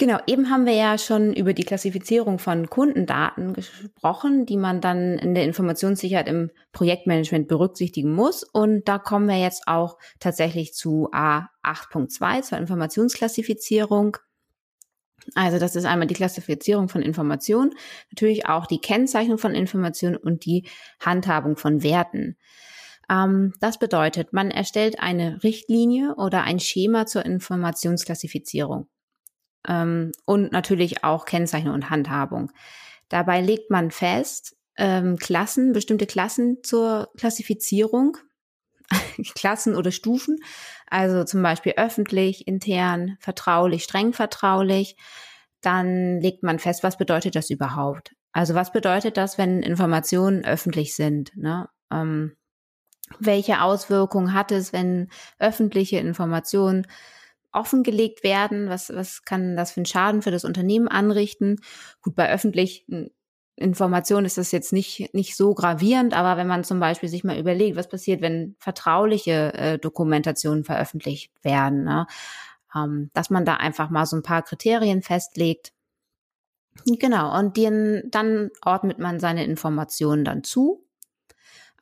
Genau, 0.00 0.20
eben 0.28 0.48
haben 0.48 0.64
wir 0.64 0.74
ja 0.74 0.96
schon 0.96 1.32
über 1.32 1.52
die 1.52 1.64
Klassifizierung 1.64 2.38
von 2.38 2.70
Kundendaten 2.70 3.52
gesprochen, 3.52 4.46
die 4.46 4.56
man 4.56 4.80
dann 4.80 5.18
in 5.18 5.34
der 5.34 5.42
Informationssicherheit 5.42 6.28
im 6.28 6.52
Projektmanagement 6.70 7.48
berücksichtigen 7.48 8.12
muss. 8.14 8.44
Und 8.44 8.86
da 8.86 8.98
kommen 8.98 9.26
wir 9.26 9.40
jetzt 9.40 9.64
auch 9.66 9.98
tatsächlich 10.20 10.72
zu 10.72 11.10
A8.2, 11.10 12.42
zur 12.42 12.58
Informationsklassifizierung. 12.58 14.18
Also 15.34 15.58
das 15.58 15.74
ist 15.74 15.84
einmal 15.84 16.06
die 16.06 16.14
Klassifizierung 16.14 16.88
von 16.88 17.02
Informationen, 17.02 17.74
natürlich 18.12 18.46
auch 18.46 18.66
die 18.66 18.80
Kennzeichnung 18.80 19.38
von 19.38 19.52
Informationen 19.52 20.16
und 20.16 20.44
die 20.44 20.68
Handhabung 21.00 21.56
von 21.56 21.82
Werten. 21.82 22.36
Ähm, 23.10 23.52
das 23.58 23.80
bedeutet, 23.80 24.32
man 24.32 24.52
erstellt 24.52 25.00
eine 25.00 25.42
Richtlinie 25.42 26.14
oder 26.14 26.44
ein 26.44 26.60
Schema 26.60 27.06
zur 27.06 27.26
Informationsklassifizierung 27.26 28.86
ähm, 29.66 30.12
und 30.24 30.52
natürlich 30.52 31.04
auch 31.04 31.24
Kennzeichnung 31.24 31.74
und 31.74 31.90
Handhabung. 31.90 32.52
Dabei 33.08 33.40
legt 33.40 33.70
man 33.70 33.90
fest, 33.90 34.56
ähm, 34.76 35.16
Klassen, 35.16 35.72
bestimmte 35.72 36.06
Klassen 36.06 36.58
zur 36.62 37.08
Klassifizierung, 37.16 38.16
Klassen 39.34 39.74
oder 39.74 39.90
Stufen, 39.90 40.38
also 40.86 41.24
zum 41.24 41.42
Beispiel 41.42 41.74
öffentlich, 41.76 42.46
intern, 42.46 43.16
vertraulich, 43.20 43.84
streng 43.84 44.12
vertraulich. 44.12 44.96
Dann 45.60 46.20
legt 46.20 46.42
man 46.42 46.58
fest, 46.58 46.82
was 46.82 46.96
bedeutet 46.96 47.34
das 47.34 47.50
überhaupt? 47.50 48.14
Also 48.32 48.54
was 48.54 48.72
bedeutet 48.72 49.16
das, 49.16 49.38
wenn 49.38 49.62
Informationen 49.62 50.44
öffentlich 50.44 50.94
sind? 50.94 51.36
Ne? 51.36 51.68
Ähm, 51.90 52.36
welche 53.18 53.62
Auswirkungen 53.62 54.34
hat 54.34 54.52
es, 54.52 54.72
wenn 54.72 55.08
öffentliche 55.38 55.98
Informationen 55.98 56.86
offengelegt 57.52 58.22
werden? 58.24 58.68
Was, 58.68 58.90
was 58.94 59.24
kann 59.24 59.56
das 59.56 59.72
für 59.72 59.78
einen 59.78 59.86
Schaden 59.86 60.22
für 60.22 60.30
das 60.30 60.44
Unternehmen 60.44 60.88
anrichten? 60.88 61.56
Gut, 62.02 62.14
bei 62.14 62.30
öffentlichen 62.30 63.10
Informationen 63.56 64.26
ist 64.26 64.38
das 64.38 64.52
jetzt 64.52 64.72
nicht, 64.72 65.12
nicht 65.14 65.36
so 65.36 65.54
gravierend, 65.54 66.14
aber 66.14 66.36
wenn 66.36 66.46
man 66.46 66.64
zum 66.64 66.78
Beispiel 66.78 67.08
sich 67.08 67.24
mal 67.24 67.38
überlegt, 67.38 67.76
was 67.76 67.88
passiert, 67.88 68.20
wenn 68.20 68.54
vertrauliche 68.58 69.52
äh, 69.54 69.78
Dokumentationen 69.78 70.64
veröffentlicht 70.64 71.32
werden, 71.42 71.84
ne? 71.84 72.06
ähm, 72.74 73.10
dass 73.14 73.30
man 73.30 73.44
da 73.44 73.54
einfach 73.54 73.90
mal 73.90 74.06
so 74.06 74.16
ein 74.16 74.22
paar 74.22 74.42
Kriterien 74.42 75.02
festlegt. 75.02 75.72
Genau, 76.86 77.36
und 77.36 77.56
den, 77.56 78.02
dann 78.10 78.50
ordnet 78.64 79.00
man 79.00 79.18
seine 79.18 79.44
Informationen 79.44 80.24
dann 80.24 80.44
zu 80.44 80.87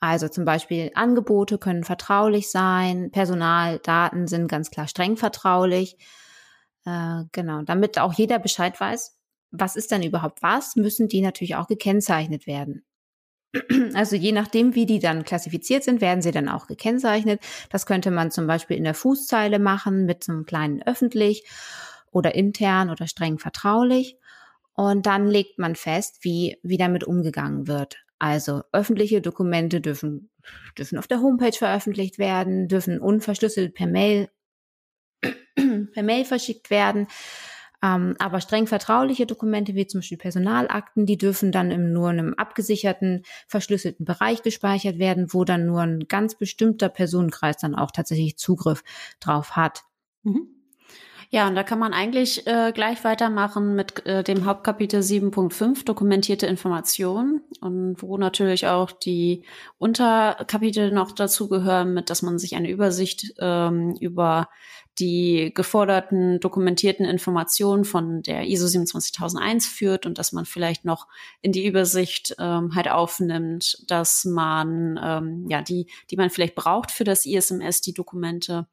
also 0.00 0.28
zum 0.28 0.44
Beispiel 0.44 0.90
Angebote 0.94 1.58
können 1.58 1.84
vertraulich 1.84 2.50
sein, 2.50 3.10
Personaldaten 3.10 4.26
sind 4.26 4.48
ganz 4.48 4.70
klar 4.70 4.88
streng 4.88 5.16
vertraulich. 5.16 5.96
Äh, 6.84 7.24
genau, 7.32 7.62
damit 7.62 7.98
auch 7.98 8.12
jeder 8.14 8.38
Bescheid 8.38 8.78
weiß, 8.78 9.18
was 9.50 9.76
ist 9.76 9.90
denn 9.90 10.02
überhaupt 10.02 10.42
was, 10.42 10.76
müssen 10.76 11.08
die 11.08 11.22
natürlich 11.22 11.56
auch 11.56 11.68
gekennzeichnet 11.68 12.46
werden. 12.46 12.84
Also 13.94 14.16
je 14.16 14.32
nachdem, 14.32 14.74
wie 14.74 14.86
die 14.86 14.98
dann 14.98 15.24
klassifiziert 15.24 15.84
sind, 15.84 16.00
werden 16.00 16.22
sie 16.22 16.30
dann 16.32 16.48
auch 16.48 16.66
gekennzeichnet. 16.66 17.40
Das 17.70 17.86
könnte 17.86 18.10
man 18.10 18.30
zum 18.30 18.46
Beispiel 18.46 18.76
in 18.76 18.84
der 18.84 18.94
Fußzeile 18.94 19.58
machen 19.58 20.04
mit 20.04 20.24
so 20.24 20.32
einem 20.32 20.44
kleinen 20.44 20.82
öffentlich 20.82 21.44
oder 22.10 22.34
intern 22.34 22.90
oder 22.90 23.06
streng 23.06 23.38
vertraulich. 23.38 24.18
Und 24.74 25.06
dann 25.06 25.26
legt 25.26 25.58
man 25.58 25.74
fest, 25.74 26.18
wie, 26.20 26.58
wie 26.62 26.76
damit 26.76 27.04
umgegangen 27.04 27.66
wird. 27.66 28.05
Also 28.18 28.62
öffentliche 28.72 29.20
Dokumente 29.20 29.80
dürfen, 29.80 30.30
dürfen 30.78 30.98
auf 30.98 31.06
der 31.06 31.20
Homepage 31.20 31.52
veröffentlicht 31.52 32.18
werden, 32.18 32.68
dürfen 32.68 32.98
unverschlüsselt 32.98 33.74
per 33.74 33.86
Mail, 33.86 34.28
per 35.92 36.02
Mail 36.02 36.24
verschickt 36.24 36.70
werden. 36.70 37.08
Ähm, 37.82 38.16
aber 38.18 38.40
streng 38.40 38.66
vertrauliche 38.66 39.26
Dokumente, 39.26 39.74
wie 39.74 39.86
zum 39.86 40.00
Beispiel 40.00 40.18
Personalakten, 40.18 41.04
die 41.04 41.18
dürfen 41.18 41.52
dann 41.52 41.70
im 41.70 41.92
nur 41.92 42.08
einem 42.08 42.34
abgesicherten, 42.34 43.22
verschlüsselten 43.46 44.06
Bereich 44.06 44.42
gespeichert 44.42 44.98
werden, 44.98 45.32
wo 45.34 45.44
dann 45.44 45.66
nur 45.66 45.82
ein 45.82 46.08
ganz 46.08 46.36
bestimmter 46.36 46.88
Personenkreis 46.88 47.58
dann 47.58 47.74
auch 47.74 47.90
tatsächlich 47.90 48.38
Zugriff 48.38 48.82
drauf 49.20 49.56
hat. 49.56 49.82
Mhm. 50.22 50.55
Ja, 51.30 51.48
und 51.48 51.54
da 51.54 51.62
kann 51.62 51.78
man 51.78 51.92
eigentlich 51.92 52.46
äh, 52.46 52.72
gleich 52.72 53.02
weitermachen 53.04 53.74
mit 53.74 54.06
äh, 54.06 54.22
dem 54.22 54.44
Hauptkapitel 54.44 55.00
7.5 55.00 55.84
dokumentierte 55.84 56.46
Informationen. 56.46 57.42
Und 57.60 58.00
wo 58.00 58.16
natürlich 58.16 58.66
auch 58.66 58.92
die 58.92 59.44
Unterkapitel 59.78 60.92
noch 60.92 61.12
dazu 61.12 61.48
gehören, 61.48 61.94
mit 61.94 62.10
dass 62.10 62.22
man 62.22 62.38
sich 62.38 62.54
eine 62.54 62.70
Übersicht 62.70 63.34
ähm, 63.38 63.96
über 64.00 64.48
die 64.98 65.52
geforderten 65.54 66.40
dokumentierten 66.40 67.04
Informationen 67.04 67.84
von 67.84 68.22
der 68.22 68.46
ISO 68.46 68.66
27001 68.66 69.66
führt 69.66 70.06
und 70.06 70.18
dass 70.18 70.32
man 70.32 70.46
vielleicht 70.46 70.84
noch 70.86 71.06
in 71.42 71.52
die 71.52 71.66
Übersicht 71.66 72.34
ähm, 72.38 72.74
halt 72.74 72.88
aufnimmt, 72.88 73.84
dass 73.88 74.24
man 74.24 74.98
ähm, 75.02 75.46
ja 75.48 75.60
die, 75.60 75.86
die 76.10 76.16
man 76.16 76.30
vielleicht 76.30 76.54
braucht 76.54 76.90
für 76.90 77.04
das 77.04 77.26
ISMS, 77.26 77.82
die 77.82 77.92
Dokumente. 77.92 78.66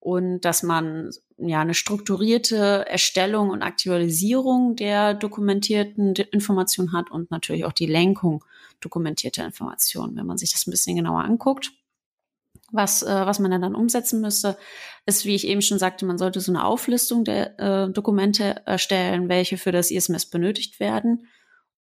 Und 0.00 0.40
dass 0.40 0.62
man 0.62 1.10
ja 1.38 1.60
eine 1.60 1.74
strukturierte 1.74 2.84
Erstellung 2.88 3.50
und 3.50 3.62
Aktualisierung 3.62 4.76
der 4.76 5.14
dokumentierten 5.14 6.14
Informationen 6.14 6.92
hat 6.92 7.10
und 7.10 7.30
natürlich 7.30 7.64
auch 7.64 7.72
die 7.72 7.86
Lenkung 7.86 8.44
dokumentierter 8.80 9.44
Informationen, 9.44 10.16
wenn 10.16 10.26
man 10.26 10.38
sich 10.38 10.52
das 10.52 10.66
ein 10.66 10.70
bisschen 10.70 10.96
genauer 10.96 11.24
anguckt. 11.24 11.72
Was, 12.70 13.02
äh, 13.02 13.06
was 13.26 13.38
man 13.38 13.50
dann 13.50 13.74
umsetzen 13.74 14.20
müsste, 14.20 14.58
ist, 15.06 15.24
wie 15.24 15.34
ich 15.34 15.46
eben 15.46 15.62
schon 15.62 15.78
sagte, 15.78 16.04
man 16.04 16.18
sollte 16.18 16.40
so 16.40 16.52
eine 16.52 16.64
Auflistung 16.64 17.24
der 17.24 17.58
äh, 17.58 17.90
Dokumente 17.90 18.62
erstellen, 18.66 19.28
welche 19.28 19.56
für 19.56 19.72
das 19.72 19.90
ISMS 19.90 20.26
benötigt 20.26 20.78
werden. 20.80 21.28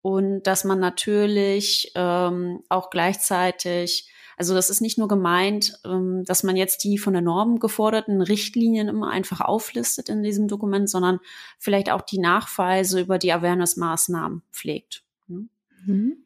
Und 0.01 0.43
dass 0.43 0.63
man 0.63 0.79
natürlich 0.79 1.91
ähm, 1.95 2.63
auch 2.69 2.89
gleichzeitig 2.89 4.09
also 4.37 4.53
das 4.53 4.69
ist 4.69 4.81
nicht 4.81 4.99
nur 4.99 5.07
gemeint, 5.07 5.79
ähm, 5.83 6.23
dass 6.23 6.43
man 6.43 6.55
jetzt 6.55 6.83
die 6.83 6.99
von 6.99 7.13
der 7.13 7.23
Norm 7.23 7.59
geforderten 7.59 8.21
Richtlinien 8.21 8.87
immer 8.87 9.09
einfach 9.09 9.41
auflistet 9.41 10.09
in 10.09 10.21
diesem 10.21 10.47
Dokument, 10.47 10.89
sondern 10.89 11.19
vielleicht 11.57 11.89
auch 11.89 12.01
die 12.01 12.19
Nachweise 12.19 13.01
über 13.01 13.17
die 13.17 13.33
Awareness-Maßnahmen 13.33 14.43
pflegt. 14.51 15.03
Ne? 15.27 15.47
Mhm. 15.85 16.17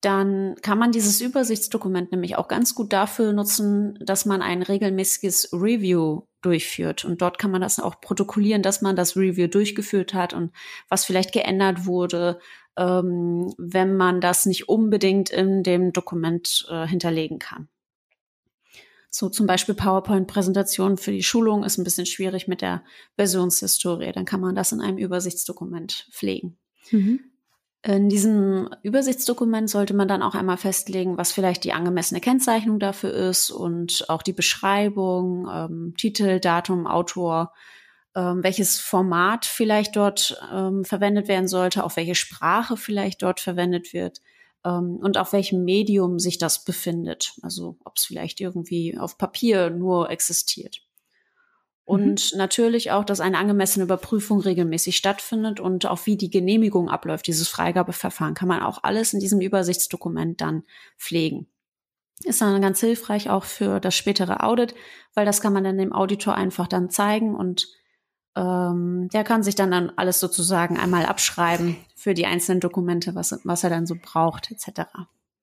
Dann 0.00 0.56
kann 0.62 0.78
man 0.78 0.92
dieses 0.92 1.20
Übersichtsdokument 1.20 2.10
nämlich 2.10 2.36
auch 2.36 2.48
ganz 2.48 2.74
gut 2.74 2.92
dafür 2.92 3.32
nutzen, 3.32 3.98
dass 4.00 4.24
man 4.24 4.42
ein 4.42 4.62
regelmäßiges 4.62 5.52
Review 5.52 6.22
durchführt. 6.40 7.04
Und 7.04 7.20
dort 7.22 7.38
kann 7.38 7.50
man 7.50 7.60
das 7.60 7.78
auch 7.78 8.00
protokollieren, 8.00 8.62
dass 8.62 8.80
man 8.80 8.96
das 8.96 9.16
Review 9.16 9.46
durchgeführt 9.46 10.14
hat 10.14 10.32
und 10.32 10.52
was 10.88 11.04
vielleicht 11.04 11.32
geändert 11.32 11.84
wurde, 11.84 12.40
ähm, 12.80 13.52
wenn 13.58 13.96
man 13.96 14.22
das 14.22 14.46
nicht 14.46 14.68
unbedingt 14.68 15.28
in 15.28 15.62
dem 15.62 15.92
Dokument 15.92 16.66
äh, 16.70 16.86
hinterlegen 16.86 17.38
kann. 17.38 17.68
So 19.10 19.28
zum 19.28 19.46
Beispiel 19.46 19.74
PowerPoint-Präsentation 19.74 20.96
für 20.96 21.10
die 21.10 21.22
Schulung 21.22 21.62
ist 21.62 21.76
ein 21.76 21.84
bisschen 21.84 22.06
schwierig 22.06 22.48
mit 22.48 22.62
der 22.62 22.82
Versionshistorie. 23.16 24.12
Dann 24.12 24.24
kann 24.24 24.40
man 24.40 24.54
das 24.54 24.72
in 24.72 24.80
einem 24.80 24.98
Übersichtsdokument 24.98 26.08
pflegen. 26.10 26.56
Mhm. 26.90 27.20
In 27.82 28.08
diesem 28.08 28.70
Übersichtsdokument 28.82 29.68
sollte 29.68 29.94
man 29.94 30.06
dann 30.06 30.22
auch 30.22 30.34
einmal 30.34 30.58
festlegen, 30.58 31.18
was 31.18 31.32
vielleicht 31.32 31.64
die 31.64 31.72
angemessene 31.72 32.20
Kennzeichnung 32.20 32.78
dafür 32.78 33.12
ist 33.12 33.50
und 33.50 34.08
auch 34.08 34.22
die 34.22 34.32
Beschreibung, 34.32 35.48
ähm, 35.52 35.94
Titel, 35.98 36.40
Datum, 36.40 36.86
Autor, 36.86 37.52
ähm, 38.14 38.42
welches 38.42 38.78
Format 38.80 39.46
vielleicht 39.46 39.96
dort 39.96 40.40
ähm, 40.52 40.84
verwendet 40.84 41.28
werden 41.28 41.48
sollte, 41.48 41.84
auf 41.84 41.96
welche 41.96 42.14
Sprache 42.14 42.76
vielleicht 42.76 43.22
dort 43.22 43.40
verwendet 43.40 43.92
wird 43.92 44.20
ähm, 44.64 44.96
und 44.96 45.16
auf 45.18 45.32
welchem 45.32 45.64
Medium 45.64 46.18
sich 46.18 46.38
das 46.38 46.64
befindet. 46.64 47.34
Also 47.42 47.76
ob 47.84 47.96
es 47.96 48.04
vielleicht 48.04 48.40
irgendwie 48.40 48.98
auf 48.98 49.18
Papier 49.18 49.70
nur 49.70 50.10
existiert. 50.10 50.82
Und 51.84 52.32
mhm. 52.32 52.38
natürlich 52.38 52.92
auch, 52.92 53.04
dass 53.04 53.20
eine 53.20 53.38
angemessene 53.38 53.84
Überprüfung 53.84 54.40
regelmäßig 54.40 54.96
stattfindet 54.96 55.58
und 55.58 55.86
auch 55.86 56.06
wie 56.06 56.16
die 56.16 56.30
Genehmigung 56.30 56.88
abläuft, 56.88 57.26
dieses 57.26 57.48
Freigabeverfahren, 57.48 58.34
kann 58.34 58.46
man 58.46 58.62
auch 58.62 58.84
alles 58.84 59.12
in 59.12 59.18
diesem 59.18 59.40
Übersichtsdokument 59.40 60.40
dann 60.40 60.62
pflegen. 60.98 61.48
Ist 62.22 62.42
dann 62.42 62.60
ganz 62.60 62.80
hilfreich 62.80 63.30
auch 63.30 63.44
für 63.44 63.80
das 63.80 63.96
spätere 63.96 64.44
Audit, 64.44 64.74
weil 65.14 65.26
das 65.26 65.40
kann 65.40 65.52
man 65.52 65.64
dann 65.64 65.78
dem 65.78 65.92
Auditor 65.92 66.34
einfach 66.34 66.68
dann 66.68 66.90
zeigen 66.90 67.34
und 67.34 67.66
ähm, 68.36 69.08
der 69.12 69.24
kann 69.24 69.42
sich 69.42 69.54
dann, 69.54 69.70
dann 69.70 69.92
alles 69.96 70.20
sozusagen 70.20 70.78
einmal 70.78 71.06
abschreiben 71.06 71.76
für 71.96 72.14
die 72.14 72.26
einzelnen 72.26 72.60
Dokumente, 72.60 73.14
was, 73.14 73.38
was 73.44 73.64
er 73.64 73.70
dann 73.70 73.86
so 73.86 73.96
braucht, 74.00 74.50
etc. 74.50 74.82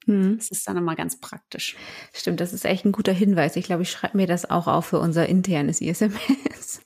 Mhm. 0.05 0.37
Das 0.37 0.49
ist 0.49 0.67
dann 0.67 0.77
immer 0.77 0.95
ganz 0.95 1.19
praktisch. 1.19 1.75
Stimmt, 2.13 2.39
das 2.39 2.53
ist 2.53 2.65
echt 2.65 2.85
ein 2.85 2.93
guter 2.93 3.13
Hinweis. 3.13 3.55
Ich 3.55 3.65
glaube, 3.65 3.83
ich 3.83 3.91
schreibe 3.91 4.17
mir 4.17 4.27
das 4.27 4.49
auch 4.49 4.67
auf 4.67 4.85
für 4.85 4.99
unser 4.99 5.27
internes 5.27 5.81
ISMS. 5.81 6.81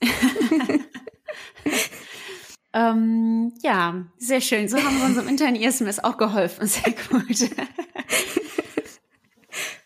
ähm, 2.74 3.52
ja, 3.62 4.04
sehr 4.18 4.40
schön. 4.40 4.68
So 4.68 4.78
haben 4.78 4.98
wir 4.98 5.06
unserem 5.06 5.28
internen 5.28 5.56
ISMS 5.56 6.00
auch 6.00 6.18
geholfen. 6.18 6.66
Sehr 6.66 6.92
gut. 7.10 7.50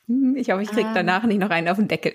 Hm, 0.09 0.37
ich 0.37 0.51
hoffe, 0.51 0.63
ich 0.63 0.71
kriege 0.71 0.91
danach 0.95 1.25
nicht 1.25 1.41
noch 1.41 1.51
einen 1.51 1.69
auf 1.69 1.79
den 1.79 1.89
Deckel. 1.89 2.15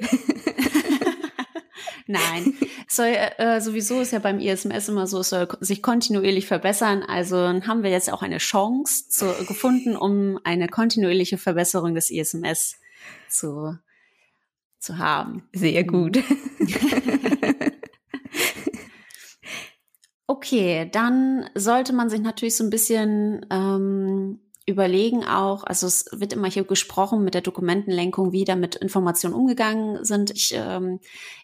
Nein, 2.12 2.54
soll 2.90 3.08
äh, 3.08 3.62
sowieso 3.62 4.02
ist 4.02 4.12
ja 4.12 4.20
beim 4.20 4.40
ISMS 4.40 4.90
immer 4.90 5.08
so, 5.08 5.20
es 5.20 5.30
soll 5.30 5.48
sich 5.62 5.82
kontinuierlich 5.82 6.46
verbessern. 6.46 7.04
Also 7.04 7.38
haben 7.38 7.84
wir 7.84 7.90
jetzt 7.90 8.12
auch 8.12 8.22
eine 8.22 8.40
Chance 8.40 9.08
zu, 9.08 9.34
gefunden, 9.48 9.96
um 9.96 10.38
eine 10.44 10.68
kontinuierliche 10.68 11.38
Verbesserung 11.38 11.96
des 11.96 12.10
ISMS 12.10 12.76
zu, 13.30 13.78
zu 14.80 14.98
haben. 14.98 15.48
Sehr 15.54 15.86
gut. 15.86 16.20
okay, 20.28 20.90
dann 20.92 21.50
sollte 21.56 21.94
man 21.94 22.10
sich 22.10 22.20
natürlich 22.20 22.58
so 22.58 22.66
ein 22.66 22.70
bisschen 22.70 23.46
ähm, 23.50 24.40
überlegen 24.66 25.26
auch, 25.26 25.64
also 25.64 25.88
es 25.88 26.06
wird 26.12 26.34
immer 26.34 26.48
hier 26.48 26.64
gesprochen 26.64 27.24
mit 27.24 27.34
der 27.34 27.42
Dokumentenlenkung, 27.42 28.32
wie 28.32 28.46
da 28.46 28.56
mit 28.56 28.76
Informationen 28.76 29.34
umgegangen 29.34 30.06
sind. 30.06 30.32
Ich, 30.32 30.54
ähm, 30.54 31.00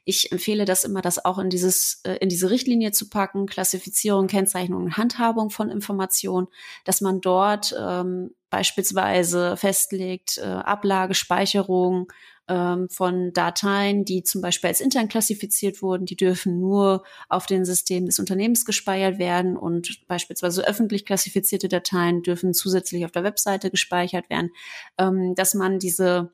ich 0.06 0.32
empfehle 0.32 0.66
das 0.66 0.84
immer, 0.84 1.02
das 1.02 1.26
auch 1.26 1.40
in 1.40 1.50
dieses, 1.50 2.02
äh, 2.04 2.18
in 2.18 2.30
diese 2.30 2.50
Richtlinie 2.50 2.92
zu 2.92 3.10
packen, 3.10 3.48
Klassifizierung, 3.48 4.28
Kennzeichnung 4.28 4.84
und 4.84 4.98
Handhabung 4.98 5.50
von 5.50 5.70
Informationen, 5.70 6.48
dass 6.86 7.02
man 7.02 7.20
dort 7.20 7.76
ähm, 7.80 8.36
beispielsweise 8.50 9.58
festlegt, 9.58 10.38
äh, 10.38 10.44
Ablage, 10.44 11.16
Speicherung, 11.16 12.12
ähm, 12.48 12.90
von 12.90 13.34
Dateien, 13.34 14.06
die 14.06 14.24
zum 14.24 14.42
Beispiel 14.42 14.70
als 14.70 14.82
intern 14.82 15.08
klassifiziert 15.08 15.82
wurden, 15.82 16.06
die 16.06 16.16
dürfen 16.16 16.60
nur 16.60 17.04
auf 17.30 17.46
den 17.46 17.66
Systemen 17.66 18.08
des 18.08 18.20
Unternehmens 18.20 18.66
gespeichert 18.66 19.20
werden 19.20 19.58
und 19.58 20.08
beispielsweise 20.08 20.68
öffentlich 20.68 21.06
klassifizierte 21.06 21.68
Dateien 21.68 22.24
dürfen 22.24 22.54
zusätzlich 22.54 23.06
auf 23.06 23.12
der 23.12 23.24
Webseite 23.24 23.70
gespeichert 23.70 24.30
werden, 24.30 24.52
ähm, 24.98 25.36
dass 25.36 25.54
man 25.54 25.80
diese 25.80 26.32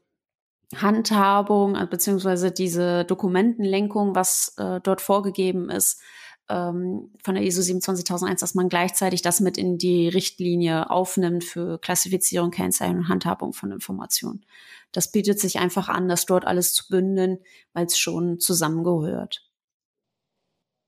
Handhabung 0.75 1.75
äh, 1.75 1.87
beziehungsweise 1.89 2.51
diese 2.51 3.05
Dokumentenlenkung, 3.05 4.15
was 4.15 4.55
äh, 4.57 4.79
dort 4.81 5.01
vorgegeben 5.01 5.69
ist, 5.69 6.01
ähm, 6.49 7.11
von 7.23 7.35
der 7.35 7.43
ISO 7.43 7.61
27001, 7.61 8.41
dass 8.41 8.55
man 8.55 8.69
gleichzeitig 8.69 9.21
das 9.21 9.39
mit 9.39 9.57
in 9.57 9.77
die 9.77 10.09
Richtlinie 10.09 10.89
aufnimmt 10.89 11.43
für 11.43 11.79
Klassifizierung, 11.79 12.51
Kennzeichnung 12.51 12.99
und 12.99 13.09
Handhabung 13.09 13.53
von 13.53 13.71
Informationen. 13.71 14.45
Das 14.93 15.11
bietet 15.11 15.39
sich 15.39 15.59
einfach 15.59 15.89
an, 15.89 16.07
das 16.07 16.25
dort 16.25 16.45
alles 16.45 16.73
zu 16.73 16.87
bündeln, 16.87 17.39
weil 17.73 17.85
es 17.85 17.97
schon 17.97 18.39
zusammengehört. 18.39 19.49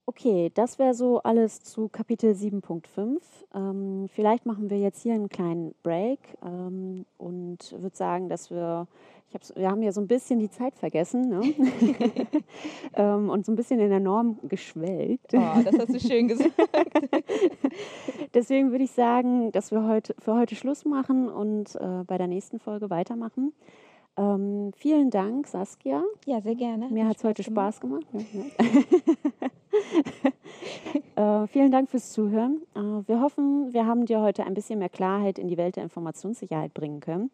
Okay, 0.08 0.52
das 0.54 0.78
wäre 0.78 0.94
so 0.94 1.20
alles 1.24 1.64
zu 1.64 1.90
Kapitel 1.90 2.32
7.5. 2.32 3.18
Ähm, 3.56 4.08
vielleicht 4.14 4.46
machen 4.46 4.70
wir 4.70 4.78
jetzt 4.78 5.02
hier 5.02 5.16
einen 5.16 5.30
kleinen 5.30 5.74
Break 5.82 6.20
ähm, 6.44 7.06
und 7.18 7.72
würde 7.72 7.98
sagen, 7.98 8.30
dass 8.30 8.52
wir 8.52 8.88
wir 9.56 9.70
haben 9.70 9.84
ja 9.84 9.92
so 9.92 10.02
ein 10.02 10.08
bisschen 10.08 10.40
die 10.40 10.50
Zeit 10.50 10.76
vergessen 10.76 11.30
ne? 11.30 11.42
ähm, 12.96 13.30
und 13.30 13.46
so 13.46 13.52
ein 13.52 13.56
bisschen 13.56 13.80
in 13.80 13.90
der 13.90 14.00
Norm 14.00 14.40
geschwelgt. 14.44 15.34
Oh, 15.34 15.62
das 15.64 15.78
hast 15.78 15.94
du 15.94 16.00
schön 16.00 16.28
gesagt. 16.28 16.54
Deswegen 18.34 18.72
würde 18.72 18.84
ich 18.84 18.92
sagen, 18.92 19.52
dass 19.52 19.72
wir 19.72 19.88
heute, 19.88 20.16
für 20.20 20.36
heute 20.36 20.56
Schluss 20.56 20.86
machen 20.86 21.30
und 21.30 21.76
äh, 21.76 22.04
bei 22.06 22.18
der 22.18 22.28
nächsten 22.28 22.60
Folge 22.60 22.90
weitermachen. 22.90 23.54
Ähm, 24.18 24.72
vielen 24.76 25.10
Dank, 25.10 25.48
Saskia. 25.48 26.04
Ja, 26.26 26.42
sehr 26.42 26.56
gerne. 26.56 26.88
Mir 26.90 27.08
hat 27.08 27.18
es 27.18 27.24
heute 27.24 27.44
Spaß 27.44 27.82
gemacht. 27.82 28.06
äh, 31.16 31.48
vielen 31.48 31.72
Dank 31.72 31.90
fürs 31.90 32.12
Zuhören. 32.14 32.62
Äh, 32.76 32.80
wir 32.80 33.20
hoffen, 33.22 33.74
wir 33.74 33.86
haben 33.86 34.06
dir 34.06 34.22
heute 34.22 34.46
ein 34.46 34.54
bisschen 34.54 34.80
mehr 34.80 34.90
Klarheit 34.90 35.38
in 35.38 35.50
die 35.50 35.58
Welt 35.58 35.76
der 35.76 35.84
Informationssicherheit 35.84 36.74
bringen 36.74 37.02
können. 37.02 37.30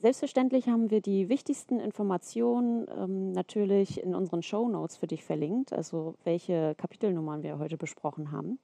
Selbstverständlich 0.00 0.68
haben 0.68 0.90
wir 0.90 1.00
die 1.00 1.28
wichtigsten 1.28 1.80
Informationen 1.80 2.86
ähm, 2.96 3.32
natürlich 3.32 4.00
in 4.02 4.14
unseren 4.14 4.42
Show 4.42 4.68
Notes 4.68 4.96
für 4.96 5.08
dich 5.08 5.24
verlinkt, 5.24 5.72
also 5.72 6.14
welche 6.22 6.74
Kapitelnummern 6.76 7.42
wir 7.42 7.58
heute 7.58 7.76
besprochen 7.76 8.30
haben. 8.30 8.60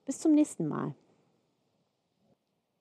Bis 0.05 0.19
zum 0.19 0.33
nächsten 0.33 0.67
Mal. 0.67 0.97